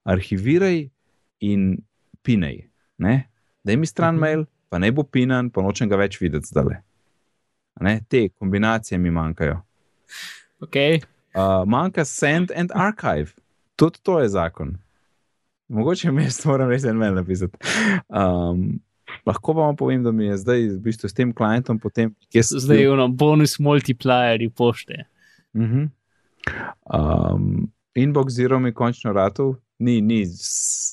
[0.07, 0.85] arhiviraj
[1.43, 1.65] in
[2.23, 2.69] pinej.
[2.97, 3.27] Ne?
[3.63, 4.23] Daj mi stran Mhm.
[4.23, 4.35] uh -huh.
[4.35, 6.79] mail, pa ne bo pinan, pa nočem ga več videti zdaj.
[7.79, 8.01] Ne?
[8.07, 9.61] Te kombinacije mi manjkajo.
[10.59, 11.01] Okay.
[11.35, 13.31] Uh, manjka send and archive.
[13.75, 14.77] Tudi to je zakon.
[15.67, 17.57] Mogoče mi jaz moram res en mail napisati.
[18.07, 18.79] Um,
[19.25, 22.63] lahko vam povem, da mi je zdaj v bistvu s tem klientom potem, kje sem
[22.65, 25.05] Zdaj je ono bonus multiplierji pošte.
[25.53, 25.89] Uh -huh.
[26.93, 30.25] um, Inbox Zero mi končno ratov, ni, ni,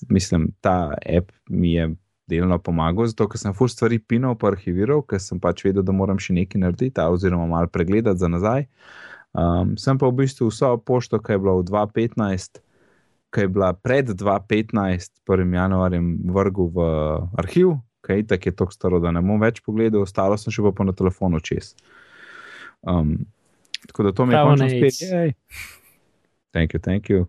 [0.09, 1.95] mislim, ta app mi je
[2.27, 5.95] delno pomagal, zato ker sem fur stvari pinal pa arhiviral, ker sem pač vedel, da
[5.95, 8.67] moram še nekaj narediti, oziroma malo pregledati za nazaj.
[9.37, 12.63] Um, sem pa v bistvu vso pošto, ki je bila v 2015,
[13.35, 15.55] ki je bila pred 2015, 1.
[15.61, 16.89] januarjem, vrgel v
[17.39, 20.65] arhiv, ki je tako je tako staro, da ne bom več pogledal, ostalo sem še
[20.71, 21.75] pa, na telefonu čez.
[22.87, 23.27] Um,
[23.87, 24.91] tako da to mi je končno Nate.
[24.91, 25.11] spet.
[25.11, 25.35] Jej.
[26.55, 27.27] Thank you, thank you.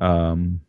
[0.00, 0.64] Um,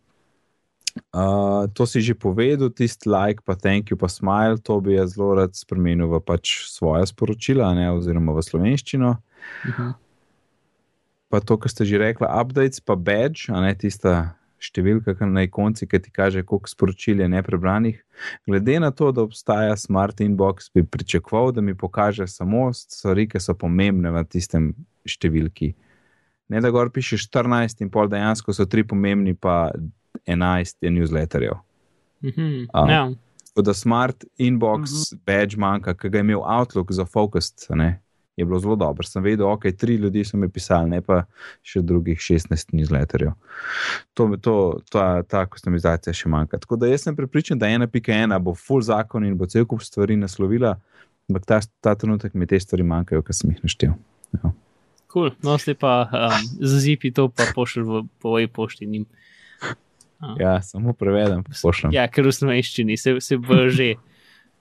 [1.13, 5.15] uh, to si že povedal, tisti like, pa thank you, pa smile, to bi jaz
[5.15, 9.12] zelo rad spremenil v pač svoje sporočila, ne, oziroma v slovenščino.
[9.15, 9.93] Uh -huh.
[11.29, 15.88] Pa to, kar ste že rekli, updates, pa badge, a ne tista številka na ikonci,
[15.88, 17.97] ki ti kaže, koliko sporočil je neprebranih.
[18.47, 23.39] Glede na to, da obstaja Smart Inbox, bi pričakoval, da mi pokaže samo stvari, ki
[23.39, 24.73] so pomembne v tistem
[25.05, 25.75] številki.
[26.49, 29.73] Ne da gor piše 14 in pol, dejansko so tri pomembni, pa
[30.25, 31.54] 11 je newsletterjev.
[32.21, 32.67] Uh -huh.
[32.73, 32.91] A.
[32.91, 33.12] ja.
[33.47, 35.17] Tako da Smart Inbox, uh -huh.
[35.25, 38.01] badge manjka, ki ga je imel Outlook za Focus, ne,
[38.36, 39.04] je bilo zelo dobro.
[39.04, 41.23] Sem vedel, ok, tri ljudi so mi pisali, ne pa
[41.63, 43.32] še drugih 16 newsletterjev.
[44.13, 46.58] To, to, ta, ta kustomizacija še manjka.
[46.58, 50.15] Tako da jaz sem pripričan, da 1.1 bo full zakon in bo cel kup stvari
[50.15, 50.75] naslovila,
[51.30, 53.95] ampak ta, ta trenutek mi te stvari manjkajo, ker sem jih naštel.
[54.34, 54.51] Ja.
[55.15, 55.32] Cool.
[55.43, 59.06] No, zdaj pa um, zazipi to, pa pošlji v, po e-pošti njim.
[60.39, 61.93] Ja, samo prevedem, pošljem.
[61.95, 63.93] Ja, ker v slovenščini se, se vrže.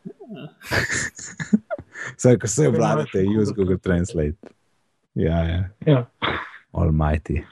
[2.19, 4.53] Vsaj, ko se obvladate, use Google Translate.
[5.15, 5.61] Ja, ja.
[5.87, 6.05] Ja.
[6.73, 7.45] Almighty.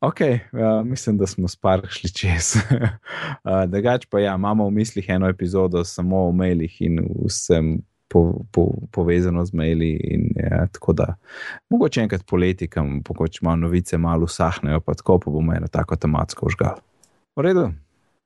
[0.00, 2.54] Ok, uh, mislim, da smo sparšli čez.
[2.56, 8.44] uh, Drugač pa ja, imamo v mislih eno epizodo samo o mailih in vsem po,
[8.52, 9.90] po, povezano z maili.
[10.04, 11.14] In, ja, tako da
[11.70, 15.96] mogoče enkrat poleti, kam mogoče malo novice malo usahnejo, pa tako pa bomo eno tako
[15.96, 16.80] tematsko užgal.
[17.36, 17.70] V redu,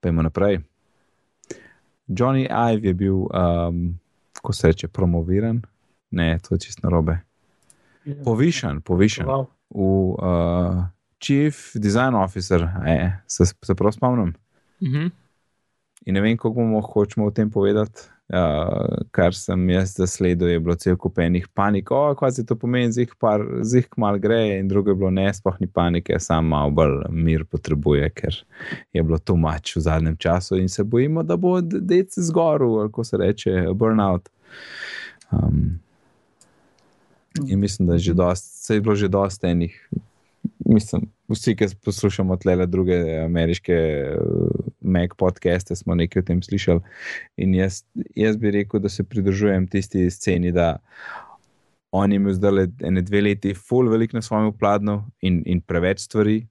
[0.01, 0.61] pojmo naprej.
[2.09, 3.99] Johnny Ive je bil, um,
[4.43, 5.63] ko se reče, promoviran.
[6.11, 7.19] Ne, to je čisto narobe.
[8.25, 9.47] Povišan Wow.
[9.71, 10.85] v uh,
[11.21, 14.35] Chief Design Officer, e, se, se prav spomnim.
[14.81, 15.11] Uh -huh.
[16.07, 18.01] In ne vem, kako bomo hočemo o tem povedati.
[18.29, 22.57] Uh, kar sem jaz zasledil, je bilo cel kup enih panik, o, kaj se to
[22.57, 26.53] pomeni, zih, par, zih mal gre, in drugo je bilo ne, sploh ni panike, sam
[26.53, 28.43] malo bolj mir potrebuje, ker
[28.93, 32.93] je bilo to mač v zadnjem času in se bojimo, da bo dec zgoril, ali
[32.93, 34.29] ko se reče, burnout.
[35.33, 35.81] Um,
[37.47, 39.89] in mislim, da je, že dost, je bilo že dost enih.
[40.65, 43.77] Mislim, vsi, ki poslušamo tle druge ameriške
[44.15, 46.81] uh, Mac podcaste, smo nekaj o tem slišali.
[47.37, 47.83] In jaz,
[48.17, 50.77] jaz bi rekel, da se pridružujem tisti sceni, da
[51.93, 56.47] oni imajo zdaj ene dve leti, full velik na svojem upladnu in, in preveč stvari.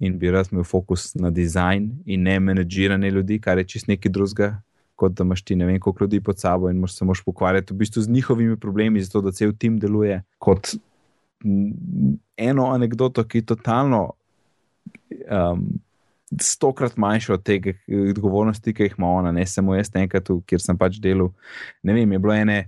[0.00, 4.12] In bi rad imel fokus na dizajn in ne menedžiranje ljudi, kar je čist nekaj
[4.12, 4.54] drugega,
[4.96, 7.76] kot da imaš ti ne vem, koliko ljudi pod sabo in se moš pokvarjati v
[7.76, 10.22] bistvu z njihovimi problemi, zato da cel tim deluje.
[10.38, 10.72] Kot
[12.36, 14.10] eno anegdoto, ki je totalno
[15.28, 15.66] um,
[16.40, 17.74] stokrat manjše od tega
[18.10, 21.32] odgovornosti, ki jih ima ona, ne samo jaz, enkrat, kjer sem pač delal.
[21.82, 22.60] Ne vem, je bilo ene.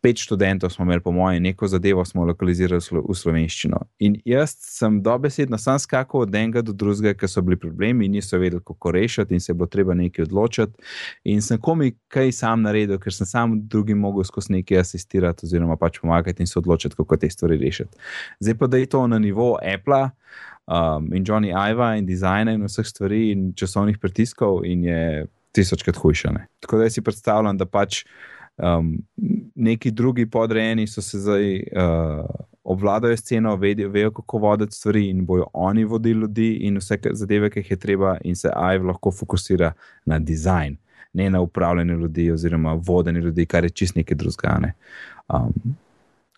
[0.00, 3.80] Pet študentov smo imeli, po mojem, neko zadevo smo lokalizirali v slovenščino.
[3.98, 8.14] In jaz sem dobesedno sam skakal od enega do drugega, ker so bili problemi in
[8.14, 10.78] niso vedeli, kako rešiti, in se bo treba nekaj odločiti.
[11.24, 15.76] In sem komi kaj sam naredil, ker sem sam drugim mogel skozi nekaj asistirati, oziroma
[15.76, 17.98] pač pomagati in se odločiti, kako te stvari rešiti.
[18.40, 20.10] Zdaj pa da je to na nivo Apple
[20.68, 25.96] um, in Johnny Iva in dizajna in vseh stvari in časovnih pritiskov, in je tisočkrat
[25.96, 26.30] hujše.
[26.32, 26.46] Ne?
[26.60, 28.04] Tako da si predstavljam, da pač
[28.58, 28.98] um,
[29.54, 31.56] neki drugi podrejeni so se zdaj.
[31.56, 32.26] Uh,
[32.68, 37.48] Obvladajo sceno, vejo, vejo, kako voditi stvari, in bojo oni vodili ljudi, in vse zadeve,
[37.50, 39.72] ki jih je treba, in se AIV lahko fokusira
[40.04, 40.76] na dizajn,
[41.12, 44.72] ne na upravljanje ljudi, oziroma vodenje ljudi, kar je čist nekaj drugega.
[45.32, 45.54] Um,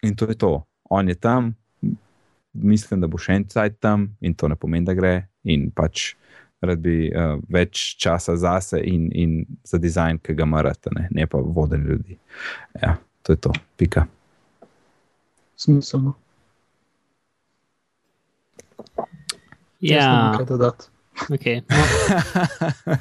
[0.03, 0.63] in to je to.
[0.91, 1.55] On je tam,
[2.53, 5.15] mislim, da bo še en cajt tam in to ne pomeni, da gre.
[5.43, 6.15] In pač
[6.61, 11.27] rad bi uh, več časa zase in, in za dizajn, ki ga marate, ne, ne
[11.27, 12.19] pa vodenje ljudi.
[12.83, 14.07] Ja, to je to, pika.
[15.57, 16.15] Smiselno.
[19.81, 20.85] Ja, Kaj dodati?
[21.33, 21.63] okay.
[21.69, 22.97] no.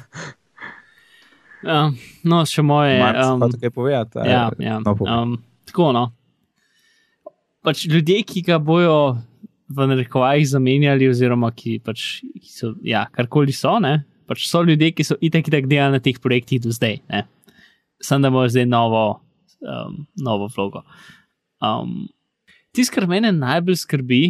[1.60, 1.92] Uh,
[2.24, 2.96] no, še moje.
[2.96, 4.18] Um, Um, kaj povedati?
[4.24, 4.78] ja, ja.
[4.80, 4.96] No.
[5.04, 5.36] Um,
[5.68, 6.06] tako no.
[7.60, 9.18] Pač ljudje, ki ga bojo
[9.70, 14.92] v narekovajih zamenjali, oziroma ki, pač, ki so, ja, karkoli so, ne, pač so ljudje,
[14.96, 16.98] ki so itek itek delali na teh projektih do zdaj.
[17.10, 17.24] Ne.
[18.02, 19.04] Sam da imajo zdaj novo,
[19.62, 20.82] um, novo vlogo.
[21.62, 22.08] Um,
[22.74, 24.22] Tisto, kar mene najbolj skrbi,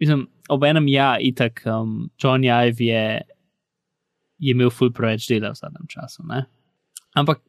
[0.00, 3.04] mislim, ob enem ja, itek, um, John Ive je,
[4.38, 6.22] je imel ful preveč dela v zadnjem času.
[6.30, 6.44] Ne.
[7.18, 7.42] Ampak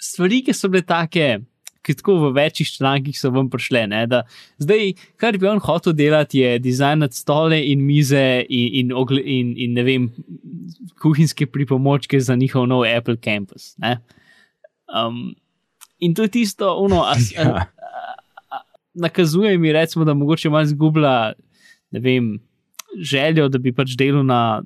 [0.00, 1.42] stvari, ki so bile take,
[1.82, 3.86] ki tako v večjih člankih so vam prišle.
[3.90, 4.22] Ne, da
[4.62, 9.54] zdaj, kar bi on hotel delati, je dizajnati stole in mize in, in, ogle, in,
[9.56, 10.08] in ne vem,
[11.02, 13.74] kuhinjske pripomočke za njihov nov Apple Campus.
[13.82, 13.98] Ne.
[14.92, 15.34] Um,
[15.98, 17.42] in to je tisto, ono, a, a,
[18.52, 18.62] Ja.
[18.94, 21.32] nakazuje mi, recimo, da mogoče malo zgubila,
[21.90, 22.38] ne vem,
[23.00, 24.62] željo, da bi pač delal na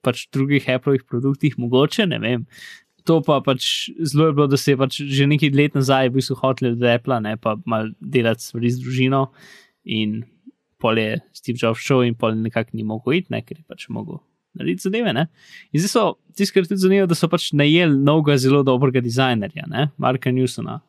[0.00, 2.46] pač drugih Apple'ovih produktih, mogoče, ne vem.
[3.08, 6.18] To pa pač zelo je bilo, da se je pač že nekaj let nazaj v
[6.18, 9.28] bistvu hotel od Apple, ne pa mal delati stvari z družino
[9.84, 10.22] in
[10.80, 13.86] pol je Steve Jobs šel in pol nekako ni mogel iti, ne, ker je pač
[13.92, 14.20] mogel
[14.56, 15.12] narediti zadeve.
[15.14, 15.26] Ne.
[15.70, 16.04] In zdaj so,
[16.36, 20.80] tisti, je tudi zanimivo, da so pač najeli novega zelo dobrega dizajnerja, ne, Marka Newsona.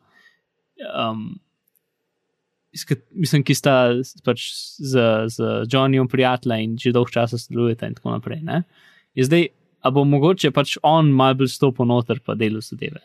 [0.82, 1.34] Um,
[2.72, 3.74] mislim, ki sta
[4.24, 4.48] pač
[4.80, 8.40] z, z Johnnyjem prijatelja in že dolgo časa sodelujeta in tako naprej.
[8.48, 8.62] Ne?
[9.14, 9.50] Je zdaj,
[9.82, 13.02] a bo mogoče pač on malo bolj stopil noter pa delal zadeve.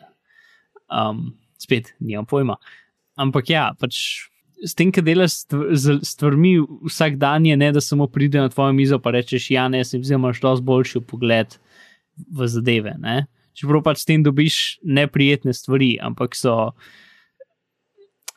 [0.88, 2.58] Um, spet, nimam pojma.
[3.18, 4.28] Ampak ja, pač.
[4.58, 5.44] S tem, ki delaš
[5.78, 6.56] z stvarmi
[6.88, 9.98] vsak dan, je ne da samo pride na tvojo mizo in rečeš: Ja, ne, se
[9.98, 11.58] mi zdi, da imaš dosti boljši pogled
[12.34, 12.96] v zadeve.
[12.98, 13.26] Ne?
[13.54, 16.72] Čeprav pač s tem dobiš neprijetne stvari, ampak so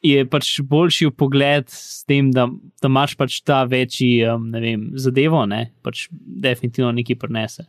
[0.02, 2.48] je pač boljši pogled s tem, da,
[2.82, 7.68] da imaš pač ta večji, um, ne vem, zadevo, ne, pač definitivno nekaj prenese.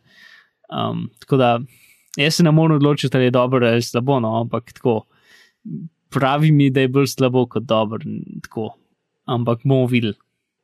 [0.73, 1.59] Um, tako da
[2.17, 5.05] jaz se ne morem odločiti, ali je dobro ali slabo, no, ampak tako
[6.13, 7.99] pravi mi, da je bolj slabo kot dobro,
[8.43, 8.77] tako.
[9.25, 10.15] Ampak bomo videli.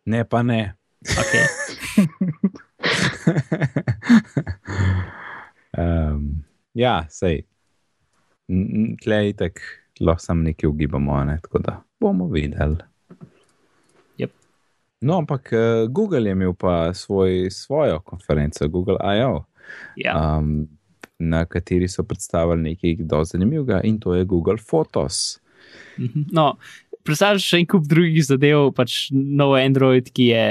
[0.05, 0.73] Ne, pa ne.
[1.01, 1.45] Okay.
[6.13, 6.43] um,
[6.73, 7.41] ja, sej.
[9.03, 9.61] Tlej tak
[9.99, 11.39] lahko samo nekaj ugibamo, ne?
[11.41, 12.77] tako da bomo videli.
[14.17, 14.31] Yep.
[15.01, 19.43] No, ampak uh, Google je imel pa svoj, svojo konferenco, Google I.O.,
[19.99, 20.15] Ja.
[20.15, 20.67] um,
[21.19, 25.39] na kateri so predstavili nekaj dosti zanimivega in to je Google Photos.
[25.99, 26.29] Mhm.
[26.31, 26.53] No,
[27.03, 30.45] predstavljaš še en kup drugih zadev, pač nov Android, ki je.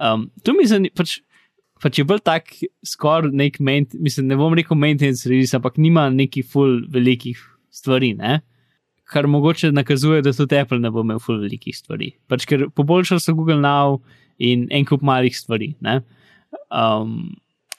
[0.00, 1.20] Um, to mi zanima, pač,
[1.82, 2.54] pač je bolj tak,
[2.86, 7.38] skoraj nek, main, mislim, ne bom rekel maintenance release, ampak nima nekih full velikih
[7.70, 8.40] stvari, ne?
[9.12, 12.12] kar mogoče nakazuje, da tudi Apple ne bo imel ful velikih stvari.
[12.32, 14.00] Pač ker poboljšal so Google Now
[14.40, 15.74] in en kup malih stvari.
[16.72, 17.34] Um,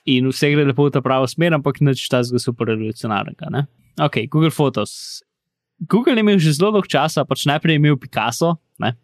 [0.05, 3.49] in vse gre lepo v ta pravo smer, ampak nič ta zgo super revolucionarnega.
[3.53, 3.65] Ne?
[4.01, 5.23] Ok, Google Photos.
[5.87, 8.95] Google je imel že zelo dolgo časa, pač najprej je imel Picasso, ne?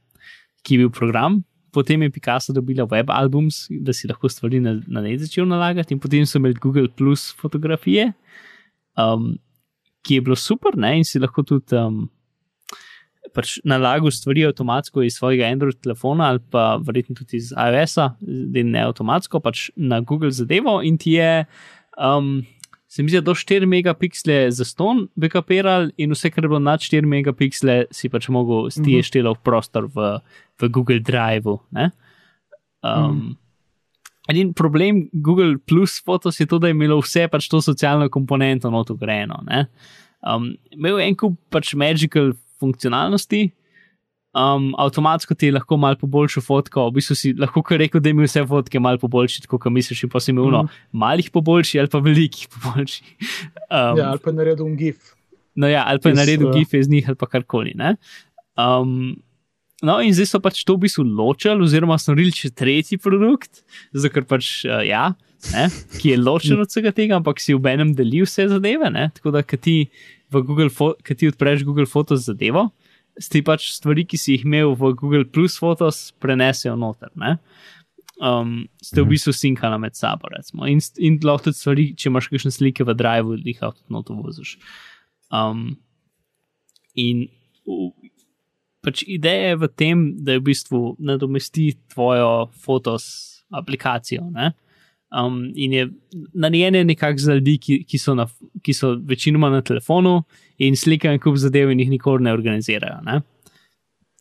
[0.63, 1.39] ki je bil program,
[1.71, 5.95] potem je Picasso dobila web albums, da si lahko stvari na, na ne začel nalagati,
[5.95, 8.12] in potem so imeli Google Plus fotografije,
[8.99, 9.38] um,
[10.03, 10.99] ki je bilo super, ne?
[10.99, 11.75] in si lahko tudi.
[11.75, 12.09] Um,
[13.36, 18.63] pač nalagal stvari avtomatsko iz svojega Android telefona ali pa verjetno tudi iz iOS-a, da
[18.63, 21.45] ne avtomatsko, pač na Google zadevo in ti je,
[21.97, 22.39] um,
[22.89, 26.82] se mi zdi, do 4 megapiksle za ston backupiral in vse, kar je bilo nad
[26.82, 29.34] 4 megapiksle, si pač mogel stije mhm.
[29.34, 30.15] v prostor v,
[30.62, 31.60] v Google Driveu.
[32.82, 33.38] Um,
[34.29, 38.69] In problem Google Plus Photos je to, da je imelo vse pač to socialno komponento
[38.69, 39.41] not ugrajeno.
[40.21, 43.50] Um, imel je en kup pač magical funkcionalnosti.
[44.30, 48.30] Um, avtomatsko ti je lahko malo poboljšal fotko, v bistvu si lahko rekel, da imaš
[48.30, 50.76] vse fotke malo poboljši, kot misliš, in pa si imel mm.
[50.93, 53.02] malih poboljši ali pa velikih poboljši.
[53.69, 55.12] Um, ja, ali pa naredil GIF.
[55.54, 57.76] No, ja, ali pa naredil GIF iz njih ali pa karkoli.
[58.58, 59.19] Um,
[59.86, 63.62] no, in zdaj so pač to v bistvu ločili, oziroma so naredili še tretji produkt,
[63.93, 65.12] zato ker pač uh, ja.
[65.54, 65.69] Ne,
[66.02, 68.89] ki je ločen od vsega tega, ampak si v enem deli vse zadeve.
[68.91, 69.76] Ne, tako da, ki ti
[70.31, 70.69] v Google,
[71.05, 72.69] ki ti odpreš Google Photos zadevo,
[73.19, 77.11] ti pač stvari, ki si jih imel v Google Plus Photos, prenesejo noter.
[77.19, 77.37] Ne?
[78.19, 79.11] Um, ste v mhm.
[79.15, 80.67] bistvu sinkali med sabo, recimo.
[80.67, 84.15] In, in lahko tudi stvari, če imaš kakšne slike v Drive, jih lahko tudi noto
[84.19, 84.55] voziš.
[85.31, 85.77] Um,
[86.99, 87.27] in
[88.83, 93.05] pač ideja je v tem, da je v bistvu nadomesti tvojo fotos
[93.51, 94.27] aplikacijo.
[94.33, 94.53] Ne?
[95.10, 95.88] Um, in je
[96.34, 98.28] narejen nekako za ljudi, ki, ki, so na,
[98.62, 100.24] ki so večinoma na telefonu
[100.62, 103.02] in slikajo en kup zadev in jih nikoli ne organizirajo.
[103.08, 103.22] Ne?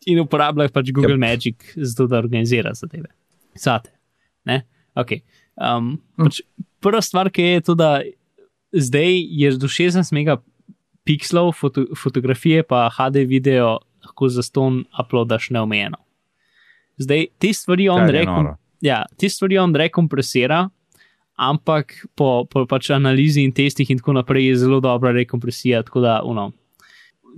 [0.09, 1.25] In uporabljajo pač Google yep.
[1.27, 3.13] Magic za to, da organizira zadeve.
[3.57, 3.93] Sate.
[4.99, 5.23] Okay.
[5.55, 6.27] Um, hm.
[6.27, 6.41] pač
[6.83, 7.91] prva stvar, ki je to, da
[8.75, 16.01] zdaj je do 16 megapikslov foto, fotografije, pa HD video lahko za ston uploadaš neomejeno.
[16.99, 18.55] Zdaj te stvari on rekom.
[18.83, 20.69] Ja, te stvari on rekompresira,
[21.39, 26.03] ampak po, po pač analizi in testih in tako naprej je zelo dobra rekompresija, tako
[26.05, 26.51] da uno,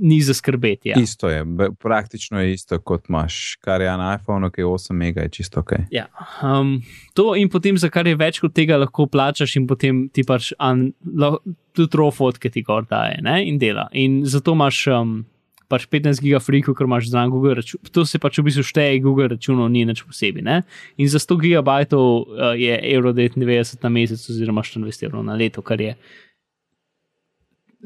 [0.01, 0.89] ni za skrbeti.
[0.89, 0.97] Ja.
[1.01, 1.45] Isto je,
[1.79, 5.61] praktično je isto kot imaš, kar je na iPhonu, ki je 8 mega, je čisto
[5.61, 5.73] ok.
[5.91, 6.07] Ja,
[6.43, 6.81] um,
[7.15, 10.53] to in potem, za kar je več kot tega, lahko plačaš in potem ti pač
[10.59, 11.39] an, lo,
[11.77, 13.89] tudi rofot, ki ti gor daje ne, in dela.
[13.93, 14.87] In zato imaš.
[14.89, 15.21] Um,
[15.71, 17.79] pač 15 gigafrikov, ker imaš znan Google račun.
[17.95, 20.43] To se pač v bistvu šteje, Google računov ni nič posebej.
[20.43, 20.57] Ne?
[20.99, 25.63] In za 100 gigabajtov uh, je evro 99 na mesec, oziroma 24 evrov na leto,
[25.63, 25.95] kar je.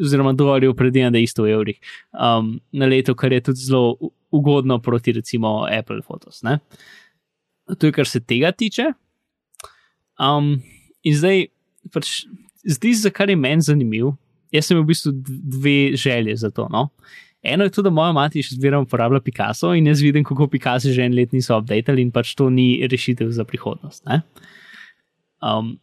[0.00, 1.78] Oziroma, je upredjen, da je isto v evrih
[2.18, 6.42] um, na leto, kar je tudi zelo ugodno proti recimo Apple Photos.
[6.42, 6.58] Ne?
[7.68, 8.90] To je, kar se tega tiče.
[10.18, 10.56] Um,
[11.04, 11.46] in zdaj,
[11.94, 12.24] pač,
[12.64, 14.16] se, kar je meni zanimivo.
[14.54, 16.68] Jaz sem v bistvu dve želje za to.
[16.70, 16.88] No?
[17.44, 20.92] Eno je tudi, da moja mati še zmeraj uporablja Picasso in jaz vidim, kako Picasso
[20.92, 24.06] že en let niso updated in pač to ni rešitev za prihodnost.
[25.44, 25.74] Um,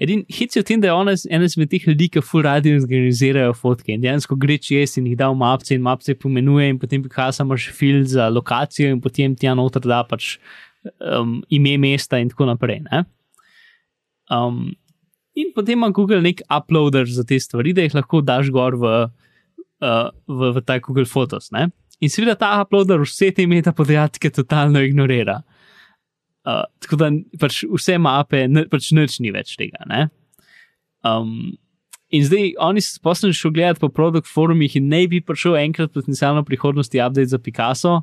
[0.00, 2.72] edin hit je v tem, da je ona ena izmed teh ljudi, ki full radi
[2.72, 6.80] organizirajo fotke in dejansko gre čez in jih da v mapce in mapce pomenuje in
[6.80, 10.38] potem Picasso imaš fil za lokacijo in potem ti anotar da pač
[11.04, 12.80] um, ime mesta in tako naprej.
[14.32, 14.72] Um,
[15.36, 18.94] in potem ima Google nek uploader za te stvari, da jih lahko daš gor v
[19.82, 21.50] uh, v, v ta Google Photos.
[21.52, 21.70] Ne?
[22.02, 25.42] In seveda ta uploader vse te metapodatke totalno ignorira.
[26.42, 29.84] Uh, tako da pač vse mape, ne, pač nič ni več tega.
[31.06, 31.54] Um,
[32.10, 35.94] in zdaj oni so posebej šli gledati po produkt forumih in ne bi prišel enkrat
[35.94, 38.00] potencialno prihodnosti update za Picasso.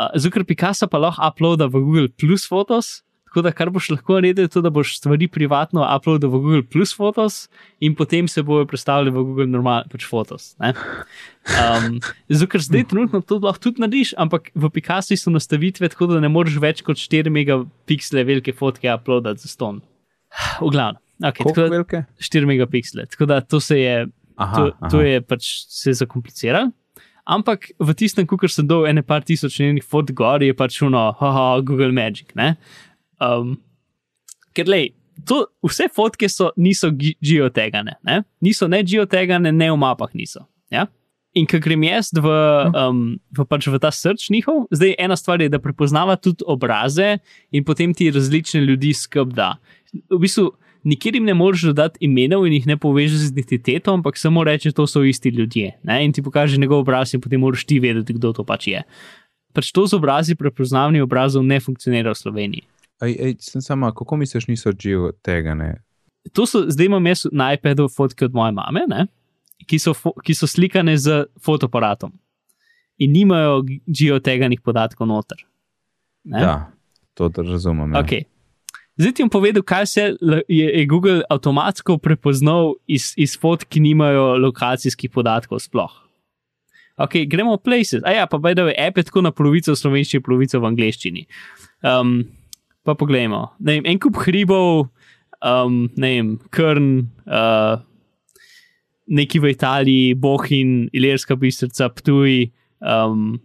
[0.00, 4.16] Uh, ker Picasso pa lahko uploada v Google Plus Photos, Tako da, kar boš lahko
[4.18, 7.44] naredil, je to, da boš stvari privatno uploadil v Google Plus Photos
[7.78, 10.56] in potem se bojo predstavili v Google Normal pač Photos.
[10.58, 16.10] Um, zato, ker zdaj trenutno to lahko tudi narediš, ampak v Picasso so nastavitve tako,
[16.10, 19.78] da ne moreš več kot 4 megapiksle velike fotke uploadati za ston.
[20.58, 20.98] V glavnem.
[21.22, 22.02] Okay, tako velike?
[22.18, 23.06] 4 megapiksle.
[23.14, 23.96] Tako da to se je,
[24.34, 24.90] aha, to, aha.
[24.90, 26.74] to je pač se zakompliciralo.
[27.30, 31.12] Ampak v tistem, ko sem dol ene par tisoč njenih fot gor, je pač uno,
[31.14, 32.32] haha, Google Magic.
[32.34, 32.56] Ne?
[33.20, 33.58] Um,
[34.56, 34.92] ker lej,
[35.28, 38.22] to, vse fotke so, niso geotegane, ne?
[38.40, 40.46] niso ne geotegane, ne v mapah niso.
[40.72, 40.86] Ja?
[41.36, 42.30] In ker grem jaz v,
[42.74, 43.02] um,
[43.36, 47.20] v, pač v ta srč njihov, zdaj ena stvar je, da prepoznava tudi obraze
[47.54, 49.52] in potem ti različne ljudi skrb da.
[50.10, 50.50] V bistvu
[50.82, 54.72] nikjer jim ne moreš dodati imenov in jih ne povežeš z identiteto, ampak samo reče,
[54.72, 55.76] to so isti ljudje.
[55.86, 56.00] Ne?
[56.04, 58.82] In ti pokaže njegov obraz, in potem moraš ti vedeti, kdo to pač je.
[59.54, 62.66] Pač to z obrazi prepoznavnih obrazov ne funkcionira v Sloveniji.
[63.00, 65.54] Ej, ej, sem sama, kako misliš, niso živo tega?
[65.54, 65.78] Ne?
[66.36, 69.06] To so, zdaj imam jaz na iPadu fotke od moje mame, ne?
[69.68, 69.94] ki so,
[70.24, 72.12] ki so slikane z fotoaparatom
[73.00, 75.40] in nimajo geoteganih podatkov noter.
[76.24, 76.40] Ne?
[76.40, 76.54] Da,
[77.14, 77.94] to razumem.
[77.94, 78.02] Ja.
[78.04, 78.26] Okay.
[79.00, 80.02] Zdaj ti bom povedal, kaj se
[80.48, 85.94] je, je Google avtomatsko prepoznal iz, iz fotk, ki nimajo lokacijskih podatkov sploh.
[87.00, 88.04] Ok, gremo v Places.
[88.04, 91.24] A ja, pa baj da je app tako na polovico v slovenščini, polovico v angleščini.
[91.80, 92.28] Um,
[92.86, 93.44] pa poglejmo.
[93.60, 94.88] Vem, en kup hribov,
[95.44, 96.90] um, ne vem, Krn,
[97.28, 97.82] uh,
[99.10, 102.50] neki v Italiji, Bohin, Ilirska bistrica, Ptuj,
[102.80, 103.40] um,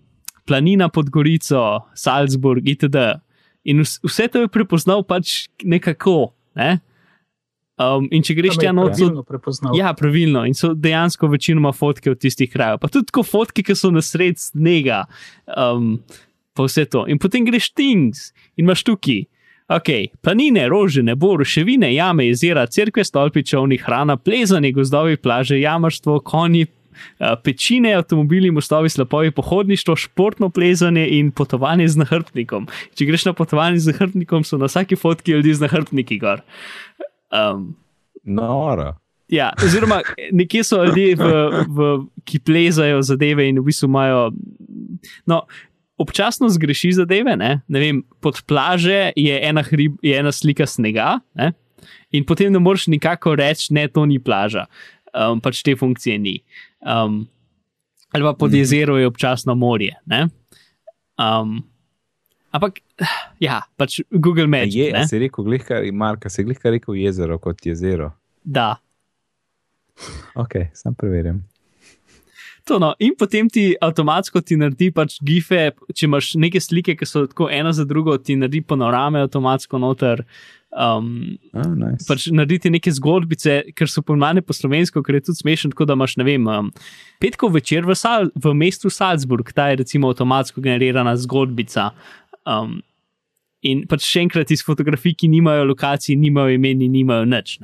[0.46, 3.08] planina pod Gorico, Salzburg, itd.
[3.66, 6.36] In vse to je prepoznal pač nekako.
[6.56, 6.78] Ne?
[7.82, 10.46] Um, in če greš tja noč, so ja, pravilno.
[10.48, 12.80] In so dejansko večinoma fotke od tistih krajev.
[12.80, 15.04] Pa tudi fotke, ki so na sred snega,
[15.58, 15.98] um,
[16.56, 17.06] pa vse to.
[17.12, 19.26] In potem greš things in imaš tukaj.
[19.66, 19.90] Ok,
[20.22, 26.68] planine, rože, nebo, ruševine, jame, jezera, crkve, stolpi, čovni, hrana, plezanje, gozdovi, plaže, jamarstvo, konji,
[27.20, 32.68] Eh, pečine, avtomobili, mostovi, slapovi, pohodništvo, športno plezanje in potovanje z nahrbtnikom.
[32.96, 36.44] Če greš na potovanje z nahrbtnikom, so na vsaki fotki ljudi z nahrbtniki gor.
[37.32, 37.76] Um,
[38.24, 38.96] Nora.
[39.28, 40.02] Ja, oziroma,
[40.32, 41.30] nekje so ljudje, v,
[41.68, 41.94] v,
[42.26, 44.28] ki plezajo zadeve in v bistvu imajo.
[45.26, 45.46] No,
[45.98, 47.36] občasno zgreši zadeve.
[47.40, 47.62] Ne?
[47.68, 51.54] Ne vem, pod plaže je ena, hrib, je ena slika snega, ne?
[52.16, 54.66] in potem ne moreš nikako reči, da to ni plaža.
[55.16, 56.40] Um, pač te funkcije ni.
[56.82, 57.24] Um,
[58.12, 58.60] ali pa pod mhm.
[58.60, 59.96] jezerom je občasno morje.
[61.16, 61.62] Um,
[62.52, 62.82] ampak,
[63.40, 64.76] ja, pač Google Maps.
[64.76, 68.12] Je, si rekel, glihka, Marka, si glihka rekel jezero kot jezero.
[68.44, 68.76] Da.
[70.36, 71.46] Ok, sem preverjen.
[72.66, 72.96] To, no.
[73.00, 77.46] In potem ti avtomatsko ti naredi pač gife, če imaš neke slike, ki so tako
[77.54, 80.24] ena za drugo, ti naredi panorame avtomatsko noter.
[80.76, 82.04] Um, oh, nice.
[82.04, 85.96] pač narediti neke zgodbice, ker so pojmane po slovensko, ker je tudi smešno, tako da
[85.96, 86.74] imaš, ne vem, um,
[87.24, 91.92] petkov večer v, Sal v mestu Salzburg, ta je recimo avtomatsko generirana zgodbica.
[92.50, 92.82] Um,
[93.66, 97.56] in pač še enkrat iz fotografij, ki nimajo lokacij, nimajo imen, nimajo nič.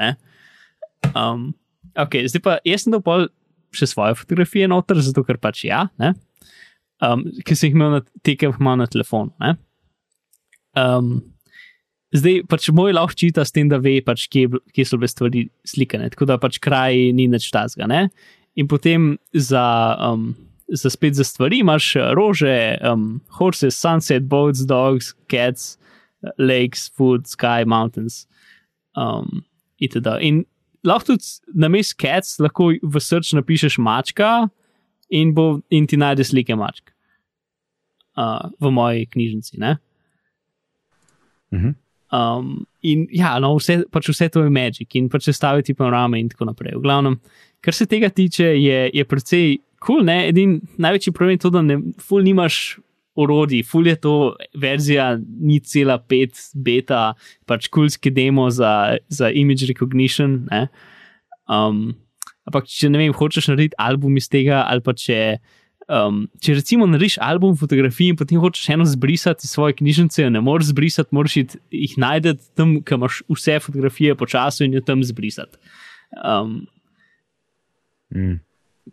[1.12, 1.52] Um,
[1.98, 3.28] ok, zdaj pa jaz sem dopol
[3.76, 5.86] še svoje fotografije noter, zato ker pač ja,
[7.02, 9.56] um, ki sem jih imel na tekem, imel na telefonu.
[10.78, 11.20] Um,
[12.12, 15.44] Zdaj pač moj lahko čita s tem, da ve, pač, kje, kje so bile stvari
[15.68, 17.88] slikane, tako da pač kraj ni več tazga.
[17.88, 18.10] Ne?
[18.60, 19.64] In potem za,
[20.10, 20.34] um,
[20.68, 25.78] za spet za stvari imaš rože, um, horses, sunset, boats, dogs, cats,
[26.36, 28.26] lakes, food, sky, mountains.
[29.00, 29.46] Um,
[29.80, 30.20] itd.
[30.20, 30.44] In
[30.88, 31.24] lahko tudi
[31.54, 34.50] na mestu cats lahko v srcu napišeš mačka
[35.10, 36.92] in, bo, in ti najde slike mačk
[38.18, 39.62] uh, v moji knjižnici.
[41.52, 41.76] Mhm.
[42.12, 46.28] Um, in ja, no, vse, pač vse to je magic in pač staviti panorame in
[46.32, 46.76] tako naprej.
[46.76, 47.22] V glavnem,
[47.64, 51.62] kar se tega tiče, je, je precej kul, cool, edin največji problem je to, da
[51.64, 52.82] ne, ful nimaš
[53.24, 54.16] orodij, ful je to
[54.58, 57.14] verzija ni cela pet beta,
[57.50, 60.46] pač kulski demo za, za image recognition.
[61.52, 61.92] Um,
[62.48, 65.40] ampak če ne vem, hočeš narediti album iz tega ali pa če.
[65.92, 70.40] Um, če recimo narediš album fotografij in potem hočeš eno zbrisati iz svoje knjižnice, ne
[70.40, 75.02] moreš zbrisati, moraš jih najti tam, kamor imaš vse fotografije po času in jo tam
[75.04, 75.60] zbrisati.
[76.22, 76.62] Um,
[78.16, 78.38] mm.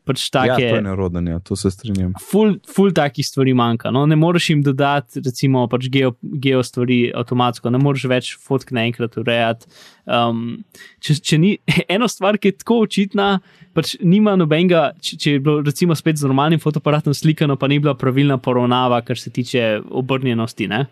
[0.06, 2.14] Pač take, ja, to je nerodno, ja, to se strinjam.
[2.30, 3.90] Ful, ful takih stvari manjka.
[3.94, 4.04] No?
[4.08, 9.18] Ne moreš jim dodati, recimo, pač geo, geo stvari avtomatsko, ne moreš več fotk naenkrat
[9.20, 9.68] urejati.
[10.08, 10.62] Um,
[11.04, 11.50] če, če ni
[11.94, 13.28] ena stvar, ki je tako očitna,
[13.76, 17.80] pač nima nobenega, če, če je bilo recimo spet z normalnim fotoaparatom slikano, pa ni
[17.82, 20.70] bila pravilna poravnava, kar se tiče obrnjenosti.
[20.72, 20.86] Ne?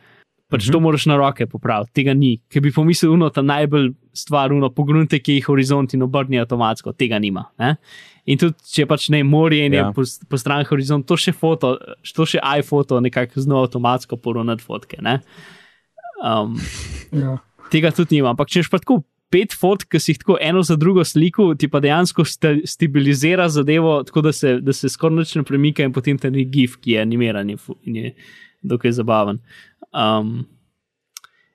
[0.47, 0.73] Pač uh -huh.
[0.73, 2.39] to moraš na roke popraviti, tega ni.
[2.49, 6.93] Ker bi pomislil, da je ta najbolj stvar, pogrunte, ki je horizont in obrni avtomatsko,
[6.93, 7.45] tega nima.
[7.59, 7.77] Ne?
[8.27, 9.87] In tudi, če pač ne morje in ja.
[9.87, 14.99] je po, po horizont, to še foto, to še iPhoto, nekako znova avtomatsko poravnati fotke.
[16.23, 16.57] Um,
[17.23, 17.37] ja.
[17.71, 18.35] Tega tudi nima.
[18.35, 21.53] Ampak če imaš pa tako pet fotk, ki si jih tako eno za drugo sliko,
[21.59, 26.19] ti pa dejansko stabilizira zadevo, tako da se, se skoraj noč ne premika in potem
[26.19, 28.15] ta gif, ki je animiran in je
[28.67, 29.41] dokaj zabaven.
[29.91, 30.47] Um,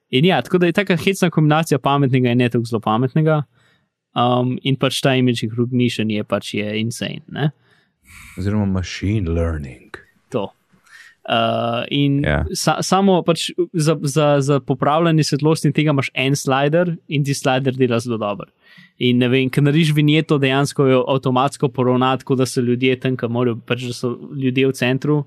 [0.09, 3.41] in ja, tako da je ta hecna kombinacija pametnega in ne tako zelo pametnega.
[4.15, 7.21] Um, in pač ta image recognition je pač je insane.
[7.31, 7.51] Ne?
[8.37, 9.95] Oziroma machine learning.
[10.35, 10.49] To.
[11.29, 12.43] Uh, in Ja.
[12.53, 17.77] sa, samo pač za, za, za popravljanje svetlosti tega imaš en slider in ti slider
[17.77, 18.49] dela zelo dobro.
[18.99, 23.15] In ne vem, ker narediš vinjeto, dejansko jo avtomatsko poravna, tako da so ljudje tam,
[23.17, 25.17] ki morajo, pač da so ljudje v centru.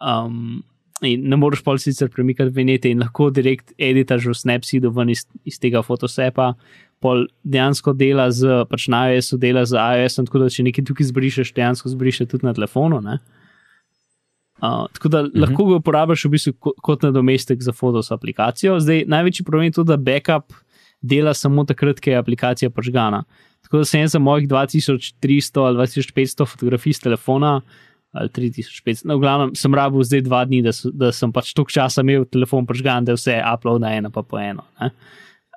[0.00, 0.62] Um,
[1.04, 5.26] in ne moreš pa sicer premikati vinjete in lahko direkt editaš v Snapseedu ven iz,
[5.44, 6.54] iz tega fotosepa.
[7.06, 11.10] Pol dejansko dela z, pač na iOS-u dela z iOS-om, tako da če nekaj tukaj
[11.12, 12.98] zbrišeš, dejansko zbrišeš tudi na telefonu.
[13.04, 13.20] Ne?
[14.56, 15.40] Uh, tako da uh -huh.
[15.40, 18.80] lahko ga uporabiš v bistvu kot, kot nadomestek za fotos aplikacijo.
[18.80, 20.52] Zdaj, največji problem je tudi, da backup
[21.00, 23.24] dela samo takrat, ko je aplikacija požgana.
[23.62, 27.60] Tako da sem za mojih 2300 ali 2500 fotografij z telefona
[28.12, 31.52] ali 3500, no, v glavnem sem rabil zdaj dva dni, da, so, da sem pač
[31.52, 34.64] toliko časa imel telefon požgan, da je vse upload na eno pa po eno.
[34.80, 34.90] Ne?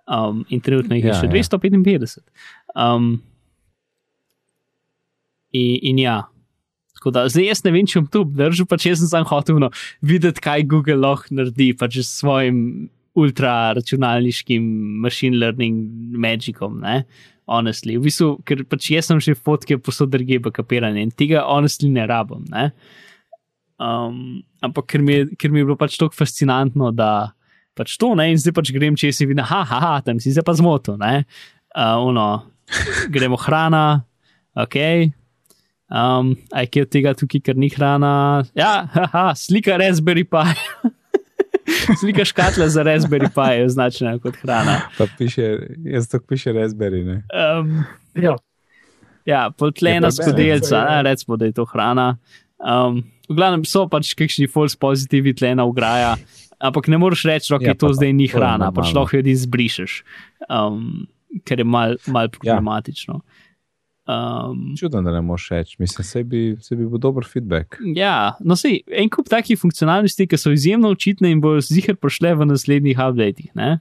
[0.09, 1.33] Um, in trenutno jih je Ja, še ja.
[1.37, 2.17] 255.
[2.73, 3.19] Um,
[5.53, 6.19] in, in ja.
[6.97, 9.61] Tako da, zdaj jaz ne vem, če bom to obdržal, pač jaz sem samo hotel
[9.61, 9.69] no,
[10.03, 12.89] videti, kaj Google lahko naredi pač s svojim
[13.19, 14.65] ultraračunalniškim
[15.05, 15.85] machine learning
[16.19, 16.81] magicom.
[16.83, 17.03] Ne?
[17.49, 21.89] Honestly, v bistvu, ker pač jaz sem že fotke posod druge bakapirane in tega honestly
[21.93, 22.43] ne rabim.
[22.51, 22.69] Ne?
[23.79, 27.31] Um, ampak ker mi, je, ker mi je bilo pač tako fascinantno, da
[27.79, 30.33] pač to ne in zdaj pač grem čez in vidim, ha, ha, ha, tam si
[30.35, 30.99] se pa zmotil.
[30.99, 32.27] Uh, uno,
[33.13, 34.03] gremo hrana,
[34.59, 34.77] ok.
[35.89, 38.43] Um, aj kje od tega tukaj, ker ni hrana.
[38.53, 40.53] Ja, haha, slika Raspberry Pi.
[42.01, 44.83] slika škatla za Raspberry Pi je označena kot hrana.
[44.99, 45.55] Pa piše,
[45.87, 47.01] jaz to piše Raspberry.
[47.07, 47.23] Ne?
[47.33, 47.87] Um,
[48.19, 48.35] Ja,
[49.25, 51.01] ja, potlena skodelca, berec, ja.
[51.01, 52.17] recimo, da je to hrana.
[52.59, 56.15] Um, v glavnem so pač kakšni false positivi tlena ugraja,
[56.59, 59.23] ampak ne moreš reči, da Ja, okay, to pa zdaj ni hrana, pač lahko jo
[59.25, 60.03] izbrišeš,
[60.49, 61.07] um,
[61.47, 63.21] ker je mal, mal problematično.
[64.09, 65.75] Um, Čudno, da ne moreš reči.
[65.79, 67.77] Mislim, se bi, se bi bil dober feedback.
[67.95, 72.33] Ja, no, sej, en kup takih funkcionalnosti, ki so izjemno očitne in bodo zihar prišle
[72.39, 73.51] v naslednjih updatih.
[73.53, 73.75] Ne?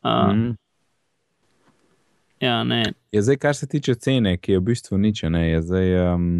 [0.00, 0.38] Uh, mm.
[0.40, 0.54] Mm.
[2.40, 2.82] Ja, ne.
[3.12, 5.92] Je zdaj, kar se tiče cene, ki je v bistvu nič, ne, je zdaj.
[6.14, 6.30] Um,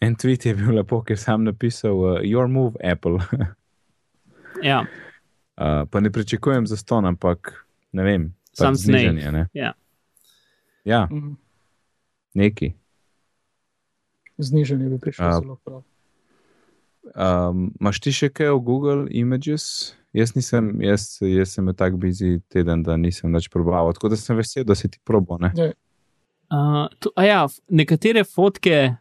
[0.00, 3.18] en tweet je bil lepo, ker sem napisal: uh, Your move, Apple.
[4.62, 7.52] Ja, uh, pa ne pričakujem za ston, ampak
[7.92, 8.34] ne vem.
[8.50, 9.36] pač Sam znižanje, snake.
[9.36, 9.46] ne.
[9.52, 9.72] ja.
[10.84, 11.36] Ja, mhm.
[12.34, 12.72] neki.
[14.38, 15.40] znižanje bi prišlo A.
[15.40, 15.82] zelo prav.
[17.16, 19.94] Um, Maš ti še kaj o Google Images?
[20.16, 23.92] Jaz nisem, jaz, jaz sem tako bizi teden, da nisem več probal.
[23.96, 25.38] Tako da sem vesel, da si ti probo.
[25.40, 25.52] Ne?
[26.48, 28.96] Uh, to, ja, nekatere fotke,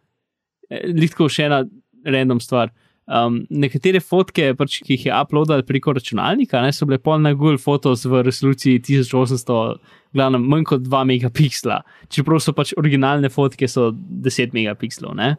[0.69, 1.61] lahko še ena
[2.07, 2.73] random stvar.
[3.07, 7.31] Um, nekatere fotke, pač, ki jih je uploadal preko računalnika, ne, so bile pol na
[7.31, 9.77] Google Photos v resoluciji 1800,
[10.17, 11.79] glavno manj kot 2 megapiksla.
[12.11, 15.15] Čeprav so pač originalne fotke, so 10 megapikslov.
[15.15, 15.37] Ne.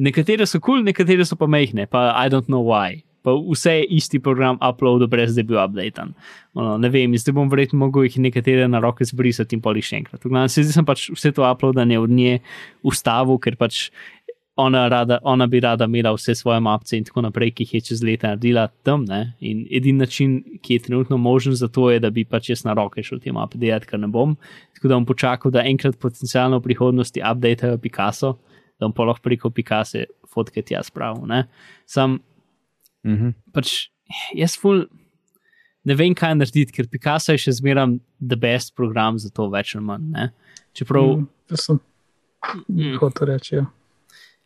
[0.00, 3.02] Nekatere so kul, cool, nekatere so pa mehne, pa I don't know why.
[3.20, 6.14] Pa vse je isti program uploadu, brez da je bil updatan.
[6.56, 9.98] Ono, ne vem, zdaj bom verjetno mogel jih nekatere na roke zbrisati in poli še
[10.00, 10.24] enkrat.
[10.48, 12.38] Se zdaj sem pač vse to uploadanje od nje
[12.80, 13.90] ustavil, ker pač
[14.60, 17.80] ona, rada, ona bi rada imela vse svoje mapce in tako naprej, ki jih je
[17.82, 19.04] čez leta naredila tam.
[19.04, 19.20] Ne?
[19.40, 22.74] In edini način, ki je trenutno možen za to, je, da bi pač jaz na
[22.74, 24.36] roke šel te mape delati, kar ne bom.
[24.74, 28.36] Tako da bom počakal, da enkrat potencialno v prihodnosti updatejo Picasso,
[28.78, 31.26] da bom pa lahko preko Picasso fotke tja spravil.
[31.26, 31.44] ne.
[31.86, 32.20] Sam
[33.04, 33.30] Mhm.
[33.52, 33.88] pač
[34.34, 34.84] jaz ful
[35.84, 39.74] ne vem, kaj narediti, ker Picasso je še zmeraj the best program za to, več
[39.74, 40.10] ali manj.
[40.10, 40.30] Ne?
[40.74, 41.80] Čeprav, Mm, To sem
[42.68, 42.96] Mm.
[42.98, 43.54] hotel reči.
[43.56, 43.66] Ja.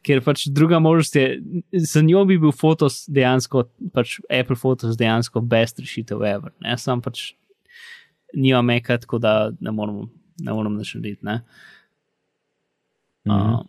[0.05, 1.41] Ker pač druga možnost je,
[1.73, 6.53] za njo bi bil Photos dejansko, pač Apple Photos dejansko best rešitev ever.
[6.65, 6.77] Ne?
[6.79, 7.33] Sam pač
[8.35, 10.09] nima meka, tako da ne moramo,
[10.43, 11.25] ne moramo nič narediti.
[11.25, 11.41] Ne?
[13.29, 13.55] Mhm.
[13.55, 13.63] Uh,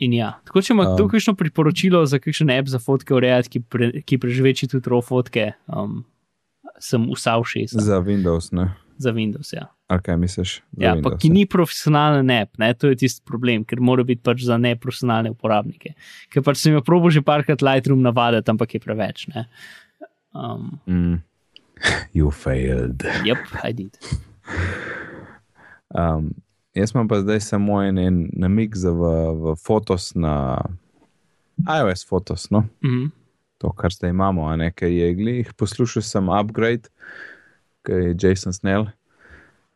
[0.00, 0.96] In ja, tako če ima Um.
[0.96, 5.02] to kakšno priporočilo za kakšen app za fotke urejati, ki, pre, ki preživeči tudi raw
[5.04, 6.04] fotke, um,
[6.80, 7.04] sem
[7.44, 8.72] šest za, Za Windows, ne?
[9.00, 9.50] Za Windows.
[9.56, 10.52] Ja, kaj misliš?
[10.78, 14.22] Ja pa Windows, ki ni profesionalen app, ne, to je tisti problem, ker mora biti
[14.26, 15.94] pač za neprofesionalne uporabnike.
[16.32, 19.26] Ker pač sem jo probo že parkrat Lightroom navaditi, ampak je preveč.
[19.34, 19.46] Ne.
[20.36, 21.22] Um, Mm.
[22.14, 23.00] You failed.
[23.24, 23.96] yep, I did.
[25.90, 26.34] Um,
[26.76, 29.00] jaz imam pa zdaj samo en, en namig za v,
[29.34, 30.60] v fotos na
[31.64, 32.66] iOS fotos, no?
[32.84, 33.10] Mhm.
[33.60, 36.88] to, kar zdaj imamo, a ne, ker je glih, poslušal sem upgrade,
[37.86, 38.88] ki je Jason Snell.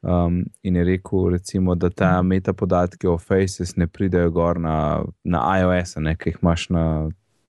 [0.04, 5.40] Um, in je rekel, recimo, da ta metapodatki o Faces ne pridejo gor na, na
[5.60, 6.84] iOS, ne, ki jih imaš na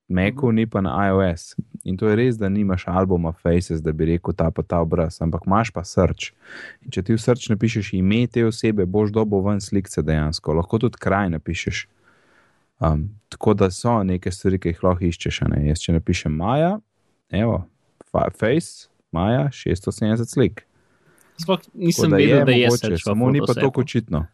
[0.08, 1.56] Macu, ni pa na iOS.
[1.84, 5.18] In to je res, da nimaš albuma Faces, da bi rekel ta pa ta obraz,
[5.22, 6.30] ampak imaš pa srč.
[6.86, 10.80] In če ti v srč napišeš ime te osebe, boš dobo ven slikce dejansko, lahko
[10.80, 11.88] tudi kraj napišeš.
[12.80, 15.42] Um, tako da so neke stvari, ki jih lahko iščeš.
[15.52, 15.66] Ne?
[15.72, 16.78] Jaz, če napišem Maja,
[17.34, 17.66] evo,
[18.14, 20.66] fa- Face, Maja, 670 slik.
[21.42, 23.82] Sploh Tako nisem da vedel, je da je mogoče, search v samo ni pa tako
[23.82, 24.26] očitno.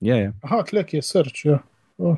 [0.00, 0.32] Je, je.
[0.42, 1.44] Aha, tlek je srč.
[1.44, 1.58] Ja.
[1.98, 2.16] Oh.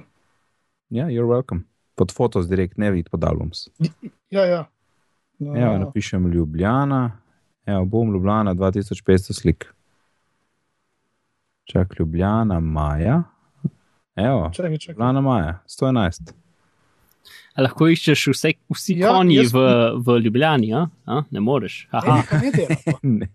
[0.89, 1.61] Ja, you're welcome.
[1.95, 3.69] Pod fotos direkt ne vidi pod albums.
[4.31, 4.65] ja, ja.
[5.39, 7.19] No, Evo, napišem Ljubljana,
[7.67, 9.67] evo, bom Ljubljana 2500 slik.
[11.65, 13.23] Čak, Ljubljana, Maja.
[14.17, 14.93] Evo, čakaj, čakaj.
[14.93, 16.33] Ljubljana, Maja, 111.
[17.59, 19.63] Lahko iščeš vse, vsi Ja, ja, konji jaz- v,
[19.99, 20.87] v Ljubljani, a?
[21.07, 21.23] A?
[21.31, 21.89] ne moreš.
[21.93, 22.77] Aha, pa ne dela.
[23.03, 23.29] Ne.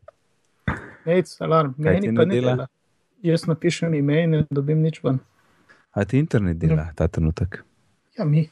[1.06, 2.52] Nec, alarm, meni ne pa ne dela?
[2.54, 2.68] dela.
[3.24, 5.20] Jaz napišem ime in ne dobim nič ven.
[5.92, 7.62] A ti internet dela ta trenutek?
[8.18, 8.50] Ja, mi.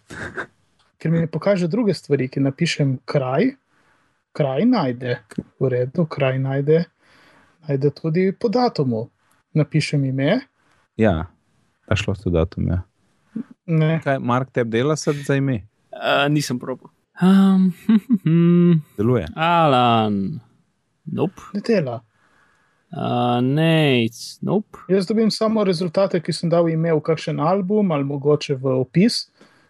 [0.98, 3.52] Ker mi ne pokaže druge stvari, ki napišem kraj,
[4.32, 5.20] kraj najde,
[5.60, 6.86] v redu, kraj najde,
[7.68, 9.10] najde tudi po datumu.
[9.54, 10.40] Napišem ime,
[10.98, 11.28] Ja,
[11.86, 12.68] a šlo ste datum.
[12.68, 12.84] Ja.
[13.68, 15.62] Ne, Kaj, Mark, te dela sad za ime?
[15.92, 16.88] uh, nisem probil.
[17.16, 17.72] Um,
[18.98, 19.28] Deluje.
[19.36, 20.40] Alan,
[21.06, 21.42] nope.
[21.54, 22.02] ne dela.
[22.92, 23.02] Uh,
[23.44, 24.08] ne,
[24.42, 24.78] nope.
[24.90, 29.26] Jaz dobim samo rezultate, ki sem dal ime v kakšen album ali mogoče v opis,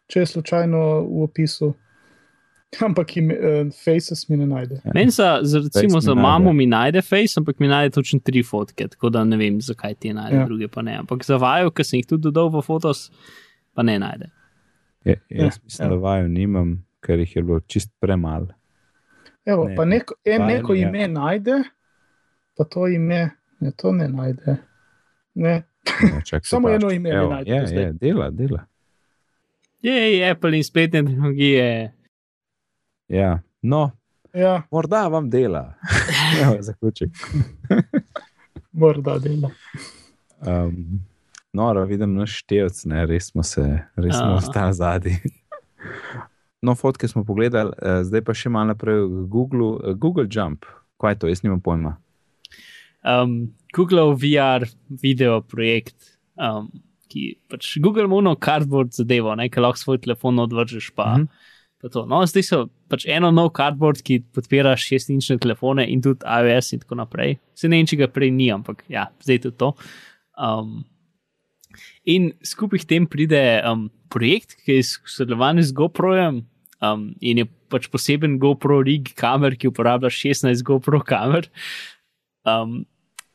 [0.08, 1.72] če je slučajno v opisu.
[2.82, 4.82] Ampak ime, uh, faces mi ne najde.
[4.94, 6.22] Meni za, za, recimo, mi za najde.
[6.22, 9.94] mamo mi najde face, ampak mi najde točno tri fotke, tako da ne vem, zakaj
[9.96, 10.42] ti najde, Ja.
[10.42, 10.46] ja.
[10.46, 10.98] druge pa ne.
[10.98, 13.08] Ampak za vaju, ki sem jih tudi dodal v fotos,
[13.76, 14.30] pa ne najde.
[15.04, 15.90] Je, jaz Ja, mislim, ja.
[15.90, 18.48] da vaju nimam, ker jih je bilo čist premalo.
[19.46, 20.88] Evo, Ne, pa neko, en, neko ja.
[20.88, 21.60] ime najde,
[22.56, 24.58] pa to ime, ne, to ne najde.
[25.36, 25.64] Ne.
[26.04, 26.96] Ne, čak, Samo se eno pač.
[26.96, 27.84] ime ne Evo, najde Je, zdaj.
[27.84, 28.66] je, dela, dela.
[29.82, 31.94] Jej, Apple in spletne tehnologije.
[33.08, 33.40] Ja.
[33.62, 33.92] No,
[34.34, 35.74] Ja, morda vam dela.
[36.42, 37.10] Evo, zaključek.
[38.72, 39.52] morda dela.
[40.42, 41.00] Um,
[41.56, 43.64] no, da vidim naš števc, ne, res smo se,
[43.96, 45.18] res smo ostali zadnji.
[46.66, 50.66] No, fotke smo pogledali, eh, zdaj pa še malo naprej v Google, eh, Google Jump.
[51.02, 51.92] Kaj je to, jaz nimam pojma.
[53.06, 56.72] Um, Google VR video projekt, um,
[57.12, 60.90] ki pač Google Mono cardboard zadevo, ne, ki lahko svoj telefon odvržeš.
[60.96, 61.22] Pa, Mhm.
[61.22, 61.82] mm -hmm.
[61.82, 62.06] pa to.
[62.10, 66.80] no, zdaj so pač eno nov cardboard, ki podpira 6-inčne telefone in tudi iOS in
[66.80, 67.38] tako naprej.
[67.54, 69.74] Se ne vem, če ga prej ni, ampak ja, zdaj tudi to.
[70.38, 70.84] Um,
[72.06, 76.44] in skupaj k tem pride um, projekt, ki je sodelovan z GoPro-jem.
[76.84, 81.48] Um, in je pač poseben GoPro rig kamer, ki uporablja 16 GoPro kamer.
[82.46, 82.84] Um,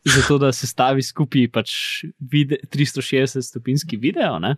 [0.04, 1.76] zato, da se stavi skupaj pač
[2.20, 4.38] vide, 360-stopinski video.
[4.38, 4.56] ne.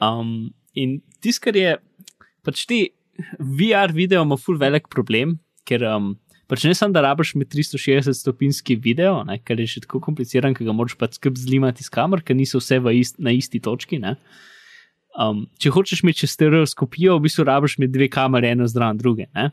[0.00, 1.76] Um, in tisto, kar je,
[2.46, 2.80] pač ti
[3.38, 6.14] VR video ima ful velik problem, ker um,
[6.50, 10.66] pač ne samo, da rabiš med 360-stopinski video, ne, ker je že tako kompliciran, ker
[10.66, 14.00] ga moraš pač skrb zlimati iz kamer, ker niso vse ist, na isti točki.
[14.02, 14.16] Ne.
[15.14, 19.28] Um, če hočeš imeti čez stereoskopijo, v bistvu rabiš imeti dve kamere, eno zraven druge.
[19.34, 19.50] Ne?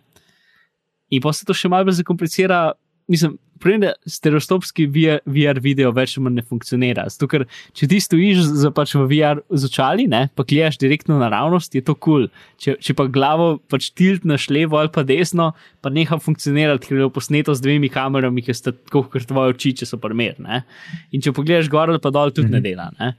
[1.13, 2.73] In pa se to še bolj zakomplicira.
[3.07, 7.07] Mislim, problem, da stereoskopski VR, VR video več ali manj ne funkcionira.
[7.11, 7.45] Zato, ker
[7.77, 11.83] če ti stojiš za pač v VR z očali, ne, pa gledaš direktno naravnost, je
[11.85, 12.27] to kul.
[12.27, 12.29] Cool.
[12.61, 15.51] Če, če pa glavo pač tiltnaš levo ali pa desno,
[15.83, 19.73] pa neha funkcionirati, ker je posneto z dvemi kamerami, ki sta tako kot tvoje oči,
[19.81, 20.63] če so primerne.
[21.11, 22.89] In če pogledaš gor ali pa dol, tudi ne dela.
[22.97, 23.13] Ne.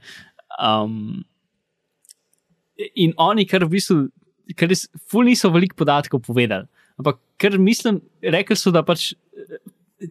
[0.59, 1.21] Um,
[2.95, 4.01] in oni, kar v bistvu,
[4.57, 6.67] ker res, ful niso veliko podatkov povedali.
[6.99, 8.01] Ampak, ker mislim,
[8.35, 9.13] rekli so, da pač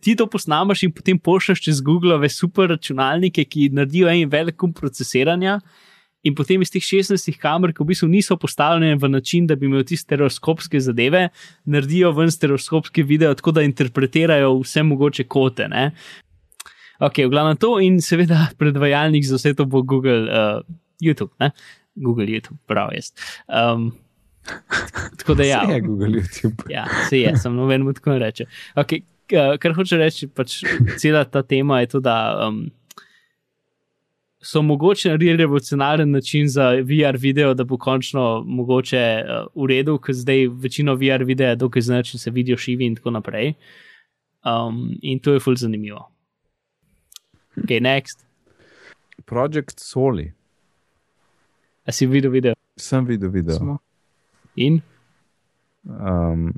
[0.02, 4.72] ti to posnamaš in potem pošljaš čez Google super računalnike, ki naredijo en velik kum
[4.72, 5.60] procesiranja.
[6.26, 9.68] In potem iz teh 16 kamer, ki v bistvu niso postavljene v način, da bi
[9.68, 11.28] imeli ti stereoskopske zadeve,
[11.64, 15.68] naredijo ven stereoskopske video, tako da interpretirajo vse mogoče kote.
[15.70, 15.92] Ne?
[16.98, 20.66] Ok, v glavnem to in seveda predvajalnik za vse to bo Google, uh,
[21.00, 21.52] YouTube, ne?
[21.94, 23.12] Google YouTube, prav jaz.
[23.46, 23.92] Um,
[25.22, 25.62] tako da ja.
[25.62, 26.66] Vse je Google YouTube.
[26.70, 28.50] Ja, se je, sem noben mu tako reče.
[28.74, 30.62] Okay, kar hoče reči, pač
[31.00, 32.16] cela ta tema je to, da
[32.48, 32.70] um,
[34.40, 39.98] so mogoče naredili revolucionaren način za VR video, da bo končno mogoče uh, v redu,
[39.98, 43.52] ker zdaj večino VR videa je dokaj znači, se vidijo šivi in tako naprej.
[44.44, 46.08] Um, in to je fulj zanimivo.
[47.56, 48.24] Ok, next.
[49.24, 50.32] Project Soli.
[51.84, 52.54] A si videl video?
[52.76, 53.56] Sem videl video.
[53.56, 53.78] Smo.
[54.56, 54.80] In?
[55.84, 56.52] Um,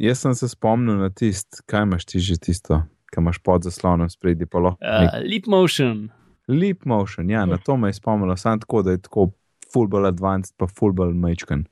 [0.00, 2.82] jaz sem se spomnil na tisto, kaj imaš ti že tisto,
[3.12, 4.46] kaj imaš pod zaslonom spredi.
[4.52, 6.08] Uh, Uh, Leap Motion.
[6.48, 9.30] Leap motion, ja, na to me je spomnilo, samo tako, da je tako
[9.72, 11.64] fullball advanced, pa fullball majčken.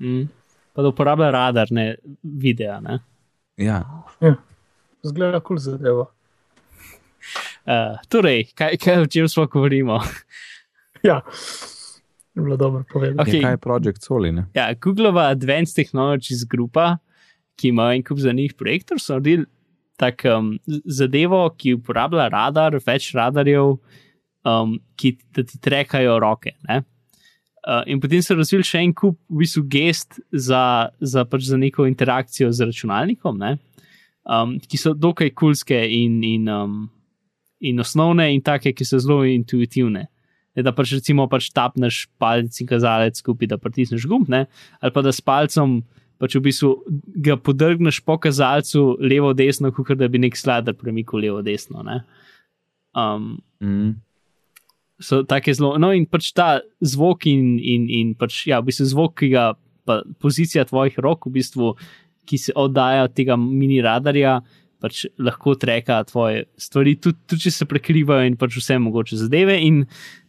[0.00, 0.22] Mm.
[0.72, 2.80] Pa da uporablja radar, ne video.
[2.80, 2.98] Ne?
[3.56, 3.82] Ja,
[5.02, 6.06] Zgleda kul cool zadeva.
[7.66, 10.00] Uh, torej, kaj, kaj o čem smo govorimo?
[11.02, 11.20] Ja.
[12.34, 13.20] je bilo dobro povedati.
[13.20, 13.26] Ok.
[13.26, 13.42] Okay.
[13.42, 14.32] Kaj je Project Soli?
[14.32, 14.46] Ne?
[14.54, 16.98] Ja, Googleova Advanced Technologies grupa,
[17.62, 19.46] ki ima en kup za njih projektor, so naredili
[20.02, 23.76] tak um, zadevo, ki uporablja radar, več radarjev,
[24.48, 26.56] um, ki ti trekajo roke.
[26.66, 26.82] Ne?
[27.62, 31.58] Uh, in potem so razvili še en kup v bistvu gest za, za, pač za
[31.60, 33.54] neko interakcijo z računalnikom, ne?
[34.26, 36.88] um, ki so dokaj kulske in, in, um,
[37.62, 40.08] in osnovne, in take, ki so zelo intuitivne.
[40.52, 44.44] Ne, da pač recimo pač tapneš palec in kazalec skupaj, da pritisneš gumb, ne?
[44.82, 45.78] ali pa da s palcem
[46.22, 46.70] pač v bistvu
[47.26, 51.82] ga podrgneš po kazalcu levo-desno, kot da bi nek sladar premikal levo-desno.
[51.82, 52.02] ne.
[52.94, 54.00] Um, Mm.
[55.02, 55.76] so take zelo.
[55.78, 59.44] No, in pač ta zvok in, in, in pač, ja, v bistvu zvok, ki ga
[59.86, 61.74] pa pozicija tvojih rok, v bistvu,
[62.26, 64.40] ki se oddaja od tega mini radarja,
[64.82, 69.56] pač lahko treka tvoje stvari, tudi, tudi če se prekrivajo in pač vse mogoče zadeve.
[69.62, 69.84] In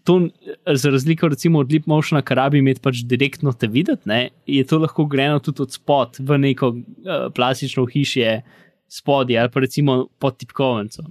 [0.05, 0.19] to,
[0.67, 4.63] za razliko recimo od Leap Motiona, kar rabi imeti pač direktno te videti, ne, je
[4.67, 8.41] to lahko greno tudi od spod v neko uh, plastično hišje
[8.93, 11.05] spodje ali pa recimo pod tipkovnico.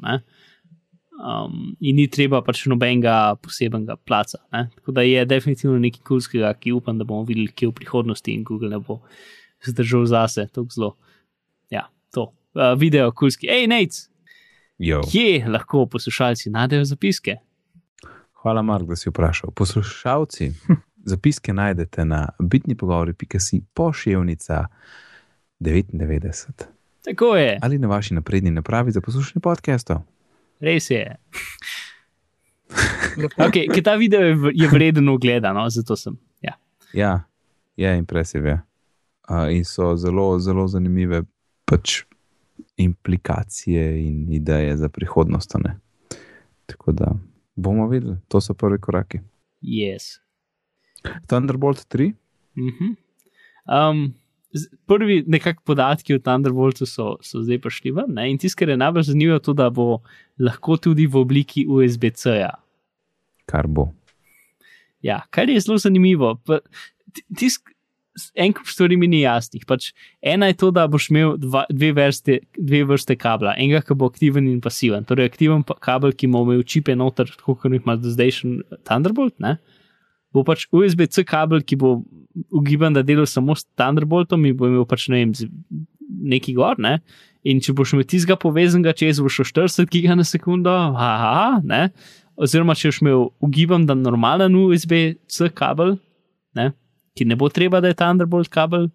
[1.23, 4.39] Um, in ni treba pač nobenega posebnega placa.
[4.55, 4.69] Ne?
[4.79, 8.47] Tako da je definitivno nekaj kulskega, ki upam, da bomo videli, kje v prihodnosti in
[8.47, 9.01] Google ne bo
[9.67, 10.93] zdržal zase tako zelo.
[11.71, 12.31] Ja, to.
[12.55, 13.47] Uh, video kulski.
[13.49, 13.97] Hej, Nate,
[14.79, 15.01] Jo.
[15.13, 17.37] kje lahko poslušalci najdejo zapiske?
[18.43, 19.51] Hvala, Mark, da si vprašal.
[19.51, 20.53] Poslušalci,
[21.13, 24.67] zapiske najdete na bitni pogovori.si pošiljnica
[25.61, 26.53] 99
[27.05, 30.03] Tako je, ali na vaši napredni napravi za poslušanje podcastov.
[30.61, 31.17] res je.
[33.37, 36.19] Okay, ker ta video je, je vreden ogleda, no, zato sem.
[36.41, 36.53] Ja.
[36.93, 37.21] Ja,
[37.77, 38.47] je impresiv.
[38.47, 38.61] Je.
[39.29, 41.23] Uh, in so zelo, zelo zanimive
[41.65, 42.03] pač
[42.77, 45.55] implikacije in ideje za prihodnost.
[45.55, 45.77] ne.
[46.67, 47.13] Tako da
[47.57, 49.19] bomo videli, to so prvi koraki.
[49.63, 50.19] Yes.
[51.27, 52.13] Thunderbolt 3,
[52.55, 52.85] Mhm.
[53.65, 54.15] Um,
[54.53, 58.05] z- prvi nekakšni podatki o Thunderboltu so, so zdaj prišli ven.
[58.09, 58.31] Ne?
[58.31, 60.01] In tisto, kar je najbolj zanimivo, je to, da bo
[60.39, 62.51] lahko tudi v obliki USB-C-ja.
[63.47, 63.93] kar bo.
[65.03, 66.41] Ja, kar je zelo zanimivo.
[67.31, 67.72] Tisk-
[68.37, 69.65] En kup stvari mi ni jasnih.
[69.69, 69.91] Pač
[70.21, 73.55] ena je to, da boš imel dva, dve, vrste, dve vrste kabla.
[73.57, 75.07] Enega, ki bo aktiven in pasiven.
[75.09, 78.35] Torej, aktiven pa- kabel, ki bo imel čipe noter, tako kot jih ima zdaj
[78.85, 79.39] Thunderbolt.
[79.41, 79.57] Ne?
[80.33, 82.03] Bo pač USB-C kabel, ki bo
[82.53, 85.33] ugiban, da dela samo s Thunderboltom in bo imel pač ne vem,
[86.37, 86.77] neki gor.
[86.77, 86.99] Ne?
[87.49, 91.89] In če boš imel tizga povezanega čez, boš šel 40 giga na sekundo, haha, ne.
[92.37, 95.97] Oziroma, če boš imel ugibam, da normalen USB-C kabel,
[96.57, 96.71] ne,
[97.19, 98.89] ki ne bo treba, da je Thunderbolt kabel,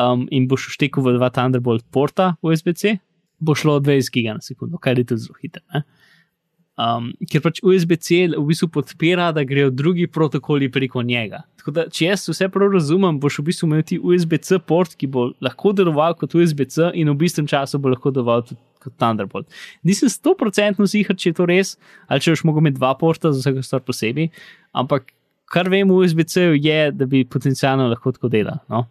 [0.00, 2.98] um, in boš štekel v dva Thunderbolt porta USB-C,
[3.44, 5.84] bo šlo 20 giga na sekundo, kar je tudi zelo hitro.
[6.74, 11.44] Um, ker pač USB-C v bistvu podpira, da grejo drugi protokoli preko njega.
[11.60, 15.06] Tako da, če jaz vse prav razumem, boš v bistvu imel ti USB-C port, ki
[15.06, 18.42] bo lahko deloval kot USB-C in v bistvu času bo lahko deloval
[18.82, 19.46] kot Thunderbolt.
[19.86, 21.76] Nisem 100% ziger, če je to res,
[22.10, 24.32] ali če boš mogel imeti dva porta za vsako stvar posebej,
[24.74, 25.14] ampak
[25.50, 28.62] kar vem v USB-C je, da bi potencialno lahko tako delal.
[28.72, 28.84] No?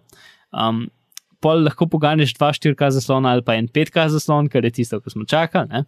[0.54, 0.86] Um,
[1.44, 5.16] pol lahko poganješ dva 4K zaslona ali pa en 5K zaslon, kar je tisto, kar
[5.16, 5.68] smo čakali.
[5.72, 5.84] ne.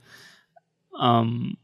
[0.96, 1.56] Um,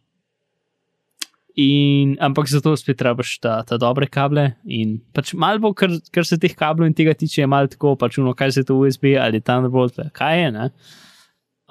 [1.55, 4.51] in, ampak zato spet rabiš ta, ta dobre kable.
[4.63, 7.95] In pač malo bo, kar, kar se teh kablov in tega tiče, je malo tako,
[7.99, 10.51] pač uno, kaj se to USB ali Thunderbolt, ali kaj je.
[10.55, 10.69] Ne?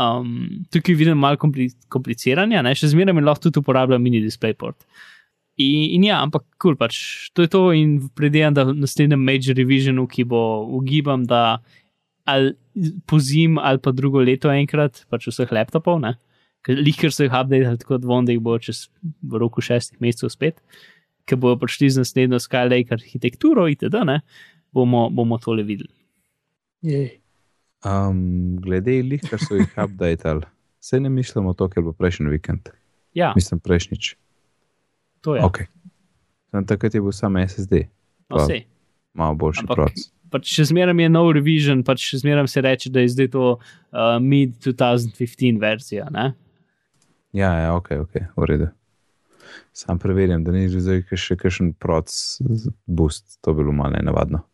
[0.00, 2.74] Um, tukaj vidim malo kompli kompliciranja, ne?
[2.76, 4.84] še zmeraj lahko tudi uporabljam mini DisplayPort.
[5.60, 7.62] In, in ja, ampak kul, cool, pač to je to.
[7.76, 11.60] In predvidevam, da v naslednjem Major Revisionu, ki bo ugibam, da
[12.28, 12.54] ali
[13.06, 16.14] po zim ali pa drugo leto enkrat, pač vseh laptopov, ne.
[16.68, 20.32] Lihker so jih update, tako da bom, da jih bo čez v roku šestih mesecev
[20.32, 20.60] spet,
[21.24, 24.20] ki bodo prišli z naslednjo Skylake arhitekturo itd., ne,
[24.76, 25.92] bomo, bomo tole videli.
[26.84, 27.16] Jej.
[27.80, 30.44] Um, glede jih, kar so jih updated,
[30.80, 32.72] se ne mislimo to, ker bo prejšnji vikend.
[33.16, 34.14] Ja, Mislim, prejšnjič.
[35.20, 35.42] To je.
[35.42, 35.66] Okay.
[36.50, 37.86] Sam takrat je bil samo SSD,
[38.28, 38.64] No, sej.
[39.14, 40.10] malo boljši Ampak- proces.
[40.30, 43.44] pač še zmeraj je nov revision, pač še zmeraj se reče, da je zdaj to
[43.52, 46.06] uh, mid-2015 verzija.
[46.10, 46.32] Ne?
[47.32, 48.68] Ja, ja, ok, ok, v redu.
[49.72, 54.44] Sam preverjam, da ni zdaj še kakšen proces boost, to bi bilo malo nenavadno.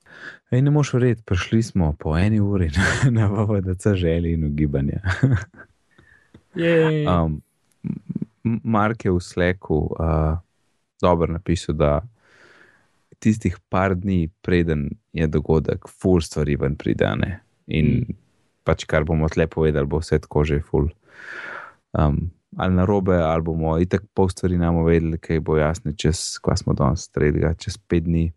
[0.51, 5.01] Ej, ne moš verjeti, prišli smo po eni uri na, na VVDC želji in ugibanja.
[6.55, 7.43] Je, Um,
[8.65, 10.39] Mark je v Slacku uh,
[11.03, 12.01] dobro napisal, da
[13.19, 17.05] tistih par dni, preden je dogodek, full stvari ven pride.
[17.05, 17.41] a ne.
[17.67, 18.15] In Mm.
[18.65, 20.89] pač kar bomo tle povedali, bo vse tako že full.
[21.93, 26.39] Um, ali na robe, ali bomo itak pol stvari nam vedeli, kaj bo jasno, čez,
[26.43, 28.33] kva smo danes stredili, čez pet dni.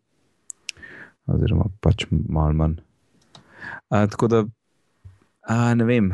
[1.29, 2.79] oziroma pač malo manj.
[3.89, 4.43] A, tako da,
[5.45, 6.13] a, ne vem,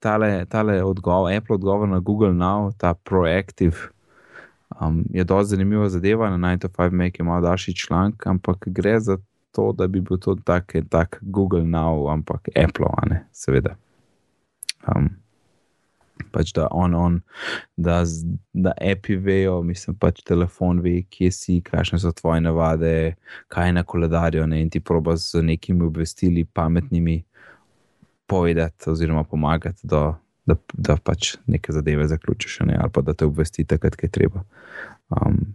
[0.00, 3.92] tale, tale odgovor, Apple odgovor na Google Now, ta proactive,
[4.80, 6.30] um, je dosti zanimiva zadeva.
[6.36, 9.18] Na 9-5 make je malo daljši članek, ampak gre za
[9.52, 13.76] to, da bi bil to tak, tak Google Now, ampak Apple, a ne, seveda.
[14.96, 15.08] Um,
[16.30, 17.20] pač da on, on,
[17.76, 18.02] da,
[18.52, 23.14] da api vejo, mislim, pač telefon ve, kje si, kakšne so tvoje navade,
[23.48, 27.22] kaj je na koledarju, ne, in ti proba z nekimi obvestili pametnimi
[28.26, 30.14] povedati oziroma pomagati, da,
[30.46, 34.12] da, da pač neke zadeve zaključiš, ne, ali pa da te obvesti takrat, kaj je
[34.12, 34.44] treba.
[35.10, 35.54] Um,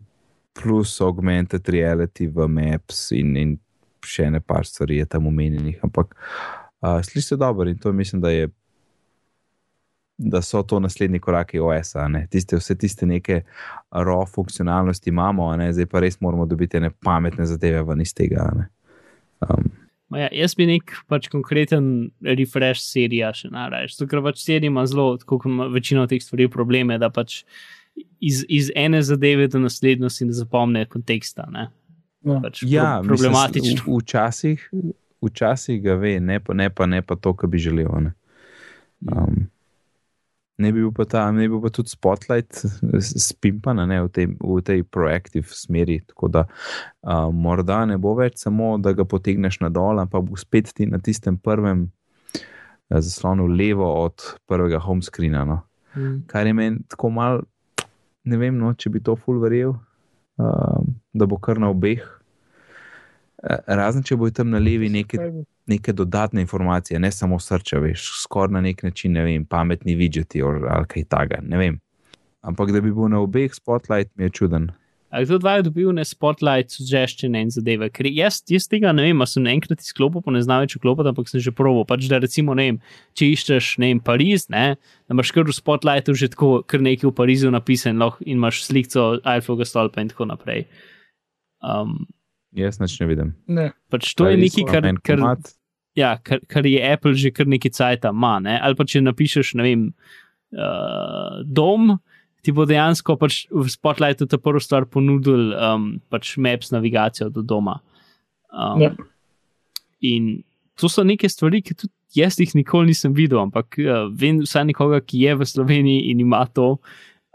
[0.61, 3.57] plus augmented reality v Maps in, in
[4.05, 8.21] še ene par stvari je tam omenjenih, ampak uh, sliši se dobro in to mislim,
[8.21, 8.49] da je
[10.19, 12.07] da so to naslednji koraki OS-a.
[12.07, 12.27] ne.
[12.27, 13.41] Tiste, vse tiste neke
[13.91, 18.49] raw funkcionalnosti imamo, ne, zdaj pa res moramo dobiti ene pametne zadeve ven iz tega.
[18.55, 18.67] ne.
[19.39, 19.71] Um,
[20.09, 23.51] Ma Ja, jaz bi nek pač konkreten refresh serija še.
[23.51, 27.43] Zato, ker pač serija ima zelo, tako kot ima večina teh stvari, probleme, da pač
[28.19, 31.45] iz, iz ene zadeve do naslednje si ne zapomne konteksta.
[31.53, 31.69] Ne?
[32.25, 32.39] Ja.
[32.41, 33.75] Pač ja, pro, problematično.
[33.75, 34.65] Mislim, v, včasih,
[35.29, 37.91] včasih ga ve, ne pa, ne pa, ne pa to, kar bi želel.
[38.09, 38.15] Ne.
[39.13, 39.45] Um,
[40.59, 42.61] ne bi bil pa, ta, ne bi bil pa tudi spotlight
[43.31, 45.99] spimpan v, tej- v tej proactive smeri.
[46.11, 50.39] Tako da uh, morda ne bo več samo, da ga potegneš na dol, ampak bo
[50.39, 51.87] spet ti na tistem prvem
[52.35, 55.45] eh, zaslonu levo od prvega home screena.
[55.47, 55.61] No.
[55.95, 56.27] Mm.
[56.27, 57.43] Kar je meni tako mal,
[58.27, 59.77] ne vem, no, če bi to full verjel,
[60.37, 62.03] um, da bo kar na obeh.
[63.43, 65.19] Eh, Razen če bo tam na levi neke,
[65.69, 70.43] neke dodatne informacije, ne samo srče, veš, skoraj na nek način, ne vem, pametni vidžeti
[70.43, 71.79] ali kaj takega, ne vem.
[72.41, 74.69] Ampak da bi bil na obeh spotlight, mi je čuden.
[75.09, 77.87] Ali kdo dva je dobil ne spotlight, suggestion in zadeve?
[77.89, 81.09] Ker jaz, jaz tega ne vem, a sem enkrat izklopil, pa ne znam več vklopiti,
[81.09, 81.87] ampak sem že proval.
[81.89, 82.77] Pač da recimo, ne vem,
[83.17, 84.77] če iščeš, ne vem, Pariz, ne,
[85.09, 88.61] da imaš kar v spotlightu že tako, kar nekaj v Parizu napisan lahko in imaš
[88.67, 90.67] sliko Eiffelovega stolpa in tako naprej.
[91.65, 92.05] Um,
[92.57, 93.33] Jaz nič ne vidim.
[93.45, 95.51] Ne, pač to je Res, nekaj, kar, kar,
[95.97, 98.39] ja, kar, kar je Apple že kar nekaj cajta ima.
[98.43, 98.57] Ne?
[98.57, 99.83] Ali pa če napišeš, ne vem,
[100.57, 101.99] uh, dom,
[102.45, 107.45] ti bo dejansko pač v spotlightu ta prva stvar ponudil um, pač Maps navigacijo do
[107.45, 107.79] doma.
[108.49, 108.93] Um, Ja.
[109.99, 110.45] In
[110.79, 114.69] to so neke stvari, ki tudi jaz jih nikoli nisem videl, ampak uh, vem vsaj
[114.71, 116.77] nekoga, ki je v Sloveniji in ima to.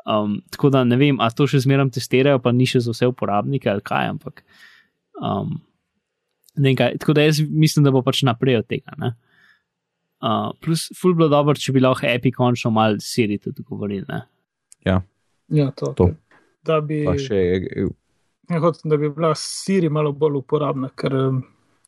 [0.04, 3.08] Um, tako da ne vem, a to še zmeraj testirajo, pa ni še za vse
[3.08, 4.42] uporabnike ali kaj, ampak.
[5.22, 5.60] Um,
[6.56, 8.94] ne vem kaj, tako da jaz mislim, da bo pač naprej od tega.
[8.98, 9.12] ne.
[10.24, 14.04] Uh, plus, ful bilo dobro, če bi lahko Epi končno malo Siri tudi govorili.
[14.08, 14.22] ne.
[15.48, 15.92] ja, to.
[15.96, 16.10] To.
[16.64, 17.88] Da bi, Pa še, eh,
[18.50, 21.42] ja, hotel, da bi bila Siri malo bolj uporabna, ker um,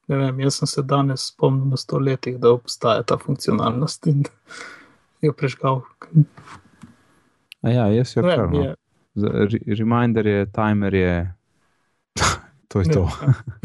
[0.08, 4.24] ne vem, jaz sem se danes spomnil na sto letih, da obstaja ta funkcionalnost in
[5.24, 5.80] jo prežgal.
[7.62, 8.44] a ja, jaz jo kar.
[8.50, 8.76] vem,
[9.16, 9.46] No.
[9.56, 11.14] je, Reminder je, timer je.
[12.76, 13.04] To je to.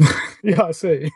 [0.54, 1.10] ja, sej.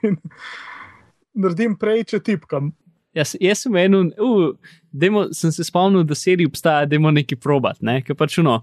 [1.40, 2.72] Naredim prej, če tipkam.
[3.16, 7.38] Jaz, jaz sem eno, uh, demo, sem se spomnil, da serija obstaja, da je neki
[7.40, 7.80] probat.
[7.80, 8.58] Ne, ker pač no,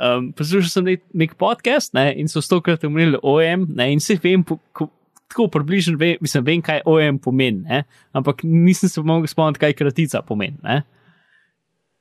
[0.00, 4.16] um, poslušal sem nek, nek podcast ne, in so stokrat omenili OM, ne, in se
[4.22, 4.88] vem, po, ko,
[5.28, 7.82] tako približno vem, mislim, vem, kaj OM pomeni, ne,
[8.16, 10.56] ampak nisem se mogel spomniti, kaj kratica pomeni.
[10.64, 10.80] Ne.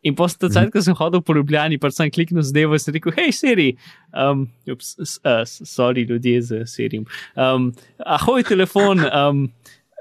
[0.08, 2.95] In potem, ta cajt, ko sem hodil po Ljubljani, pa sem kliknil zadevo in sem
[2.95, 3.70] rekel: hej, Siri,
[4.16, 4.95] um, ups,
[5.28, 7.05] uh, sorry, ljudje z Sirijem.
[7.36, 7.72] Um,
[8.05, 9.47] ahoj, telefon, um,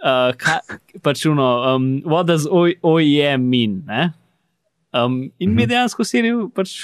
[0.03, 3.83] uh, kaj, pač uno, um, what does OEM mean?
[3.91, 4.13] Ne?
[4.97, 6.79] Um, in mi je dejansko Siri pač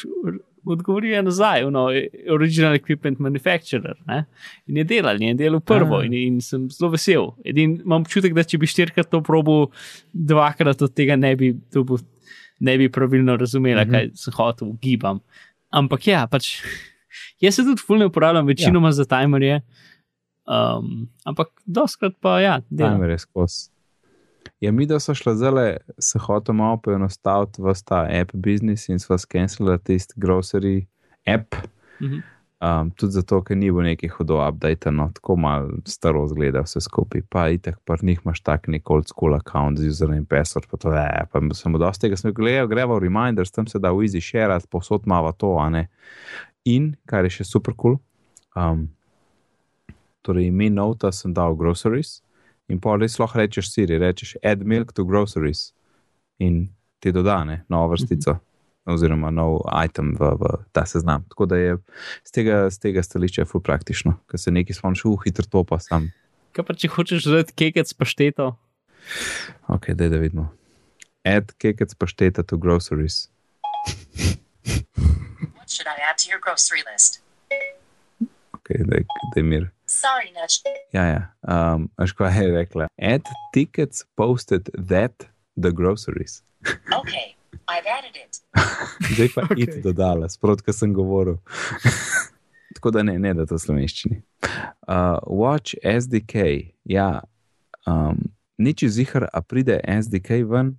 [0.62, 1.88] odgovoril nazaj, uno,
[2.30, 3.96] original equipment manufacturer.
[4.06, 4.24] Ne?
[4.70, 6.04] In je delal, in je delal prvo, Ah.
[6.06, 7.32] in, in sem zelo vesel.
[7.44, 9.72] Edin, imam občutek, da če bi štirikrat to probo,
[10.14, 11.98] dvakrat od tega ne bi, to bo,
[12.62, 13.90] ne bi pravilno razumela, Mhm.
[13.90, 15.20] kaj sem hotel, gibam.
[15.70, 16.60] Ampak ja, pač
[17.42, 18.92] jaz se tudi fulno uporabljam, večinoma ja.
[19.02, 19.60] za timerje.
[20.46, 22.96] Um, ampak doskrat pa ja, delam.
[22.98, 23.68] Timer je skozi.
[24.60, 25.62] Ja, mi, da so šla zelo,
[25.98, 30.86] se hotel malo poenostaviti v ta app business in sva skenirala tisti grocery
[31.26, 31.54] app.
[32.02, 32.22] Mhm.
[32.62, 36.78] Um, tudi zato, ker ni bilo nekih hodov update, no, tako malo staro zgleda vse
[36.84, 37.24] skupaj.
[37.26, 40.92] Pa itek, pa njih imaš tak nek old school account z username, password, pa to
[40.94, 41.24] je.
[41.32, 44.22] Pa sem dosti tega, sem rekel, gledaj, greva v reminders, tam se da v easy
[44.22, 45.88] share, posod mava to, a ne.
[46.70, 48.00] In, kar je še super kul, cool,
[48.54, 48.86] um,
[50.22, 52.20] torej ime nota sem dal groceries
[52.70, 55.72] in pa res lahko rečeš Siri, rečeš add milk to groceries
[56.38, 56.68] in
[57.02, 58.38] ti dodane novo vrstico.
[58.82, 61.22] Oziroma, nov item v, v ta seznam.
[61.30, 61.76] Tako da je
[62.26, 65.78] z tega, z tega stališča ful praktično, ker se nekaj spomniš, uh, hitro to pa
[65.78, 66.10] sam
[66.52, 68.50] Kaj pa če hočeš žreti kekec pašteto?
[69.72, 70.50] Ok, daj da vidimo.
[71.24, 73.30] Add kekec pašteta to groceries.
[75.56, 77.22] What should I add to your grocery list?
[78.52, 79.70] Ok, daj, daj mir.
[79.88, 80.60] Sorry, Nudge.
[80.92, 81.22] Ja, ja.
[81.40, 82.90] Um, Aš kaj je rekla?
[83.00, 83.24] Add
[83.56, 86.42] tickets posted that the groceries.
[86.92, 87.32] Okay.
[89.14, 89.52] Zdaj pa okay.
[89.54, 89.62] Okej.
[89.70, 91.38] it dodala, sprot, kar sem govoril.
[92.74, 94.22] Tako da ne, ne da to slovenščini.
[94.82, 94.94] Uh,
[95.24, 96.34] watch SDK,
[96.84, 97.20] ja.
[97.84, 98.18] Um,
[98.58, 100.76] Nič zihar, a pride SDK ven.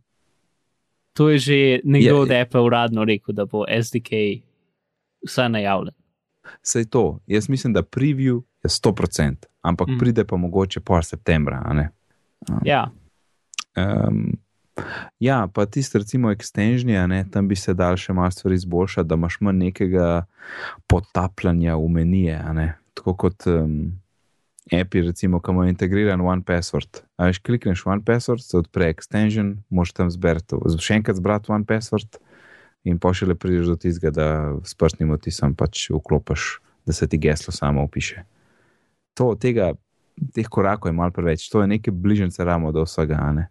[1.13, 4.39] To je že nekdo Je- od Apple uradno rekel, da bo SDK
[5.21, 5.93] vsaj najavljen.
[6.61, 9.97] Sej to, jaz mislim, da preview je 100%, ampak Mm.
[9.97, 11.61] pride pa mogoče pol septembra.
[11.61, 11.89] a ne?
[12.63, 12.91] Ja,
[13.75, 14.37] Um,
[15.19, 19.17] ja, pa tisti, recimo, extensionija, ne, tam bi se dal še malo stvari izboljšati, da
[19.19, 20.07] imaš manj nekega
[20.91, 22.39] potapljanja v menije.
[22.97, 23.78] Tako kot um,
[24.71, 27.03] api, recimo, ki imajo integriran One Password.
[27.17, 31.67] A veš, klikneš One Password, se odpre extension, moš tam zberti, še enkrat zbrati One
[31.69, 32.19] Password
[32.84, 34.28] in pa še le prideš do tistega, da
[34.67, 38.26] s prstnim otisom pač vklopiš, da se ti geslo samo opiše.
[39.15, 39.71] To, tega,
[40.36, 43.21] teh korakov je malo preveč, to je nekaj bližnjice ramo do vsega.
[43.32, 43.47] ne.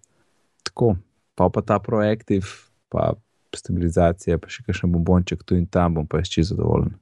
[0.69, 0.97] Tako,
[1.43, 2.47] pa pa ta proaktiv,
[2.89, 3.15] pa
[3.57, 6.95] stabilizacija, pa še kakšen bombonček tu in tam, bom pa jaz čisto zadovoljen.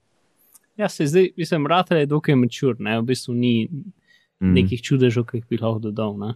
[0.76, 3.68] ja se zdaj, mislim, rata je dokaj mačur, ne, v bistvu ni
[4.41, 4.55] Mm.
[4.57, 6.16] nekih čudežev, ki jih bi lahko dodal.
[6.18, 6.34] Ne?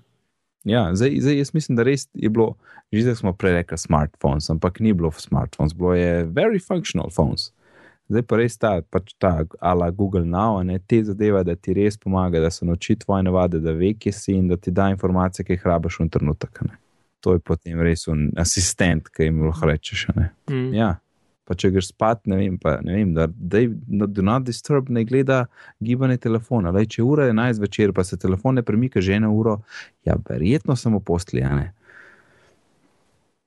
[0.65, 2.55] Ja, zdaj, zdaj jaz mislim, da res je bilo,
[2.93, 7.53] že zdaj smo prej rekli smartphones, ampak ni bilo smartphones, bilo je very functional phones.
[8.13, 11.97] Zdaj pa res ta, pač ta ala Google Now, ne te zadeva, da ti res
[11.97, 15.45] pomaga, da se nauči tvoje navade, da ve, kje si in da ti da informacije,
[15.45, 16.61] ki jih rabiš v en trenutek.
[16.69, 16.77] ne.
[17.25, 20.09] To je potem res un asistent, ki jim lahko rečeš.
[20.13, 20.29] ne.
[20.51, 20.75] Mm.
[20.77, 20.91] Ja,
[21.45, 24.91] pa če greš spat, ne vem, pa, ne vem da dej, no, do not disturb
[24.93, 25.45] ne gleda
[25.85, 26.73] gibanje telefona.
[26.75, 29.59] Lej, če ura je 11 večer, pa se telefon ne premika že eno uro,
[30.05, 31.67] ja, verjetno samo posli, a ne.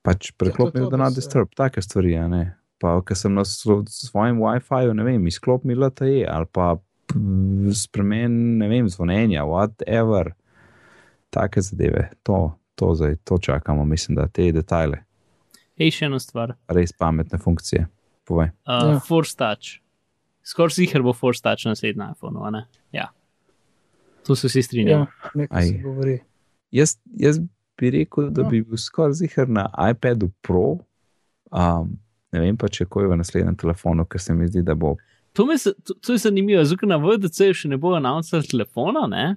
[0.06, 2.44] Pač ja, do da not se- disturb, take stvari, ne.
[2.78, 6.76] Pa, ker sem na svojem WiFi-ju, ne vem, izklop mi LTE ali pa
[7.74, 10.32] spremen, ne vem, zvonjenja, whatever.
[11.34, 15.00] Take zadeve, to, to zdaj, to čakamo, mislim, da te detajle,
[15.76, 16.54] Ej, še ena stvar.
[16.68, 17.86] res pametne funkcije.
[18.24, 18.50] Povej.
[18.62, 19.00] Uh, Ja.
[19.00, 19.78] Force Touch.
[20.44, 22.62] Skoraj sicer bo Force Touch na naslednjem iPhonu, a ne?
[22.92, 23.08] Ja.
[24.22, 25.06] Tu se vsi Ja, strinjamo.
[25.34, 25.66] nekaj Aj.
[25.66, 26.18] se govori.
[26.70, 27.38] Jaz, jaz
[27.76, 28.48] bi rekel, da No.
[28.48, 30.78] bi bil skoraj zihar na iPadu Pro.
[31.50, 31.94] Um,
[32.32, 34.96] ne vem pa, če ko je v naslednjem telefonu, ker se mi zdi, da bo.
[35.32, 39.36] To, z- to, to je zanimivo, zato na VDC še ne bo announcel telefona, ne?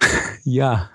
[0.48, 0.88] Ja,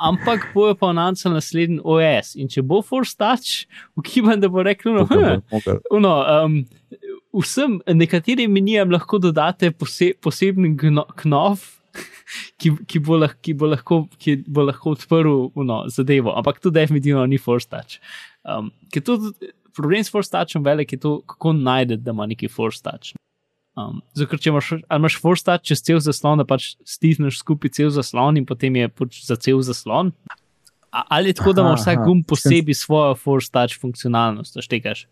[0.00, 2.34] ampak bojo pa announcel naslednji OS.
[2.40, 3.66] In če bo Force Touch,
[3.98, 5.80] ukibam, da bo rekel, no, tukaj hm, mogel.
[5.94, 6.58] Uno, um,
[7.42, 11.66] vsem, nekaterim menijam lahko dodate pose, poseben knof,
[12.60, 16.72] ki, ki, bo lah, ki, bo lahko, ki bo lahko odprl uno, zadevo, ampak to
[16.72, 18.00] definitivno ni force touch.
[18.44, 19.18] Um, to,
[19.72, 23.16] problem s force touchom velik je to, kako najdete, da ima neki force touch.
[23.72, 25.16] Um, zato, ker če imaš, imaš
[25.46, 29.36] touch čez cel zaslon, da pač stisneš skupaj cel zaslon in potem je pač za
[29.40, 30.12] cel zaslon.
[30.92, 33.16] A, ali je tako, da ima vsak gumb posebej svojo
[33.48, 35.06] touch funkcionalnost, štekaš.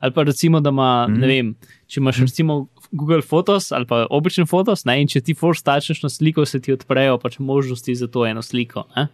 [0.00, 1.12] Ali pa recimo, da ima, mm.
[1.12, 1.28] ne Mhm.
[1.28, 1.54] vem,
[1.86, 6.02] če imaš recimo Google Photos ali pa običen Photos, ne, in če ti force toucheš
[6.02, 8.88] na sliko, se ti odprejo pač možnosti za to eno sliko.
[8.96, 9.06] Ne.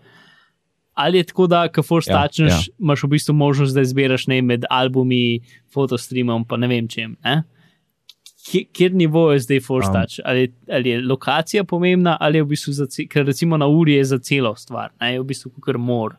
[0.96, 2.46] Ali je tako, da ko force Ja, ja, ja.
[2.46, 2.60] ja.
[2.80, 5.42] imaš v bistvu možnost, da izbiraš ne, med albumi,
[5.74, 7.16] fotostreamom, pa ne vem čem.
[7.24, 7.42] Ne.
[8.46, 9.94] Kje- Kjer nivo je zdaj force Um.
[9.94, 10.20] touch?
[10.24, 14.04] Ali, ali je lokacija pomembna, ali je v bistvu za, ker recimo na uri je
[14.04, 16.14] za celo stvar, ne, je v bistvu kar mor.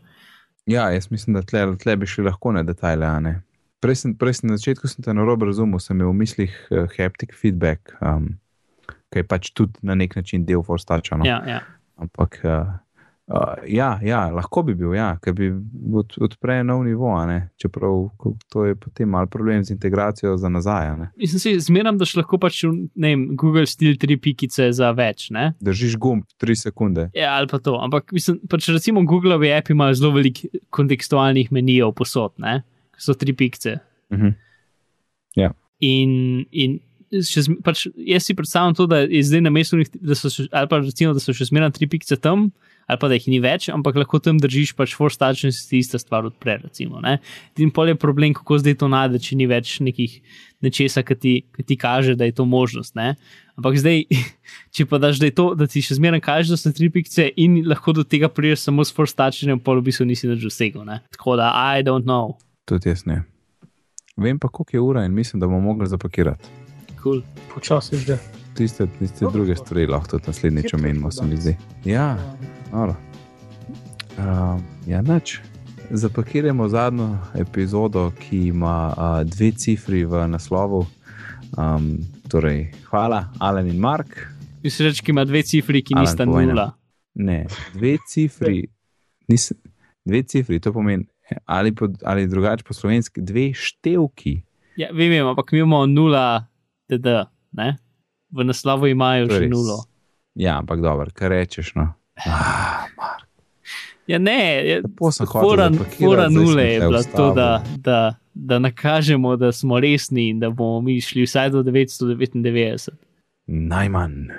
[0.66, 3.22] Ja, jaz mislim, da tle, tle bi šli lahko na detajle.
[3.22, 3.42] ne.
[3.80, 6.54] Prej sem, prej sem na začetku sem te na robu razumel, sem imel v mislih
[6.72, 8.34] uh, haptic feedback, um,
[9.14, 11.16] ki je pač tudi na nek način del forstača.
[11.18, 11.26] No?
[11.26, 11.62] Ja, ja.
[11.96, 12.74] Ampak uh,
[13.28, 15.50] uh, ja, ja, lahko bi bil, ja, ker bi
[15.94, 17.12] od, odpre nov nivo,
[17.62, 18.08] čeprav
[18.52, 20.94] to je potem mal problem z integracijo za nazaj.
[21.18, 22.64] Mislim, si zmeram, da še lahko pač,
[22.96, 25.52] ne vem, Google stil tri pikice za več, ne?
[25.64, 27.10] Držiš gumb 3 sekunde.
[27.18, 27.78] Ja, ali pa to.
[27.84, 32.62] Ampak mislim, pač recimo Google app ima zelo veliko kontekstualnih menijev posod, ne?
[32.96, 33.80] Ki so tri pikice.
[34.12, 35.54] Uh -huh.
[35.80, 36.80] In, in
[37.12, 40.70] še, pač jaz si predstavljam to, da je zdaj na mestu, da so še, ali
[40.72, 42.50] pa recimo, da so še zmeraj tri pikice tam,
[42.88, 45.66] ali pa da jih ni več, ampak lahko tam držiš pač force touch in se
[45.68, 46.58] ti ista stvar odpre.
[46.64, 47.18] Recimo, ne.
[47.60, 50.20] in pol je problem, kako zdaj to najde, če ni več nekih
[50.64, 52.96] nečesa, ki ti, ki ti kaže, da je to možnost.
[52.96, 53.16] Ne.
[53.60, 54.06] Ampak zdaj,
[54.76, 57.62] če pa daš, da, to, da ti še zmeraj kaže, da so tri pikice in
[57.68, 60.88] lahko do tega priješ samo s force touchem, pol v bistvu nisi več dosegel.
[60.88, 61.02] ne.
[61.16, 62.38] Tako da, I don't know.
[62.68, 63.24] Tudi jaz ne.
[64.18, 66.57] Vem pa, koliko je ura in mislim, da bomo mogli zapakirati.
[67.08, 67.24] Cool.
[67.56, 68.20] Počasi že.
[68.52, 71.56] Tiste, tiste druge stvari lahko tudi naslednjič omenimo, se mi zdi.
[71.86, 72.18] Ja.
[72.74, 72.96] Noro.
[74.18, 75.40] Uh, ja, nič.
[75.90, 80.84] Zapakiramo zadnjo epizodo, ki ima uh, dve cifri v naslovu.
[81.56, 84.28] Um, torej, hvala, Alan in Mark.
[84.64, 86.56] Mislim, reč, ki ima dve cifri, ki Alan, nista povej nam.
[86.56, 86.68] nula.
[87.16, 88.68] Ne, dve cifri,
[89.32, 89.54] nis,
[90.04, 91.08] dve cifri, to pomeni,
[91.46, 94.42] ali, po, ali drugače po slovenski, dve števki.
[94.76, 96.44] Ja, vem, ampak mi imamo nula,
[96.90, 97.78] DD, ne?
[98.30, 99.50] V naslovu imajo je že res.
[99.50, 99.78] nulo.
[100.36, 101.76] Ja, ampak dobro, kaj rečeš.
[101.76, 101.94] No?
[102.18, 103.24] Ah, Mark,
[104.08, 104.82] Ja, ne, je-
[105.28, 107.98] fora, fora nule je bila to, da, da,
[108.34, 112.90] da nakažemo, da smo resni in da bomo mi šli vsaj do 999.
[113.48, 114.32] najmanj.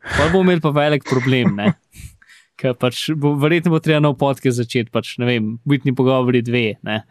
[0.00, 1.72] Pa bomo imeli pa velik problem, ne?
[2.56, 6.74] Ker pač bo, verjetno bo treba nov podcast začeti, pač ne vem, bitni pogovori dve,
[6.82, 7.02] ne.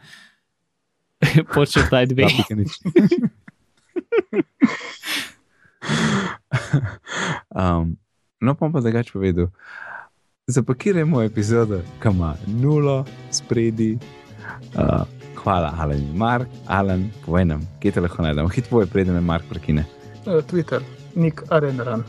[1.53, 2.25] Počrtaj dve.
[7.55, 7.97] Um,
[8.41, 9.47] no, pa bom pa drugače povedal.
[10.47, 13.97] Zapakirajmo epizodo, ki ima nulo spredi.
[14.75, 15.05] Uh,
[15.43, 16.47] hvala, Alan in Mark.
[16.67, 18.49] Alan, povej nam, kje te lahko najdemo.
[18.49, 19.85] Hitro povej, preden me Mark prekine.
[20.25, 20.81] Uh, Twitter,
[21.15, 22.03] Nik Arenran.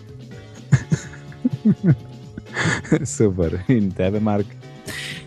[3.17, 3.61] Super.
[3.69, 4.47] In tebe, Mark.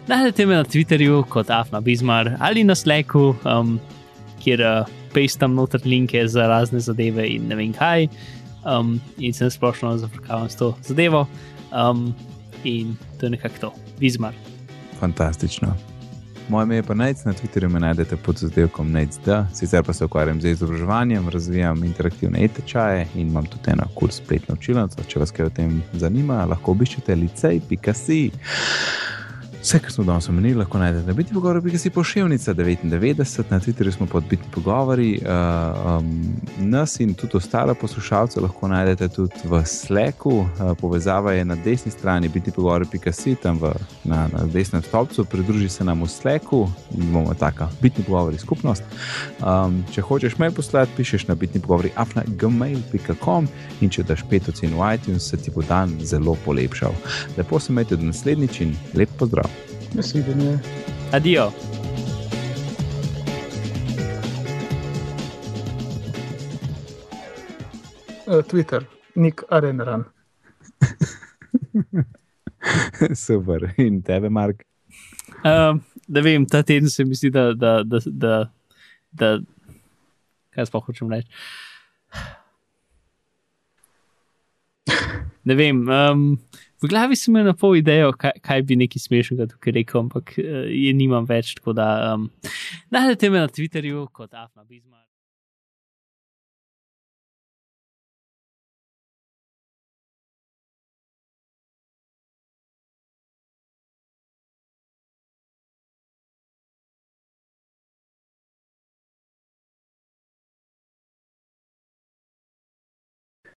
[0.08, 3.80] Najdete me na Twitterju kot Afna Bizmar ali na Slacku, um,
[4.44, 8.08] kjer uh, pastam noter linke za razne zadeve in ne vem kaj.
[8.64, 11.28] Um, in sem splošno zafrkavam s to zadevo.
[11.72, 12.14] Um,
[12.64, 14.34] in to je nekako to, Bizmar.
[15.00, 15.76] Fantastično.
[16.50, 20.06] Moje ime je pa Nec, na Twitterju me najdete pod zadelkom NecD, sicer pa se
[20.06, 25.04] ukvarjam z izobraževanjem, razvijam interaktivne e-tečaje in imam tudi eno kul spletno učilnico.
[25.08, 28.20] Če vas kaj o tem zanima, lahko obiščete licej.si.
[29.64, 33.92] Vse, kar smo danes omenili, lahko najdete na biti pogovori, si pošiljnica 99, na Twitterju
[33.92, 35.22] smo pod biti pogovori.
[35.22, 36.24] Uh, um,
[36.60, 40.30] nas in tudi ostale poslušalce lahko najdete tudi v Slacku.
[40.30, 40.48] Uh,
[40.82, 43.72] povezava je na desni strani biti pogovori.si, tam v,
[44.04, 48.84] na, na desnem stolpcu, pridruži se nam v Slacku in bomo taka bitni pogovori skupnost.
[49.40, 53.48] Um, če hočeš mail poslati, pišeš na bitni pogovori afna.gmail.com
[53.82, 56.92] in če daš pet ocen v iTunes, se ti bo dan zelo polepšal.
[57.38, 59.53] Lepo se imejte do naslednjič in lep pozdrav.
[59.94, 60.60] Nasvidenje.
[61.12, 61.52] Adijo.
[68.28, 68.86] Uh, Twitter,
[69.16, 70.06] Nik Arenran.
[73.14, 73.74] Super.
[73.78, 74.64] In tebe, Mark.
[75.44, 78.52] Um, da vem, ta teden se mi zdi, da, da, da, da,
[79.12, 79.38] da
[80.56, 81.28] kaj sploh hočem reči.
[85.44, 86.24] Ne vem, um,
[86.84, 90.36] v glavi sem imel na pol idejo, kaj, kaj bi neki smešnega tukaj rekel, ampak
[90.38, 92.28] uh, je nimam več, da um,
[92.94, 95.03] najdete me na Twitterju kot Afna Bizmar.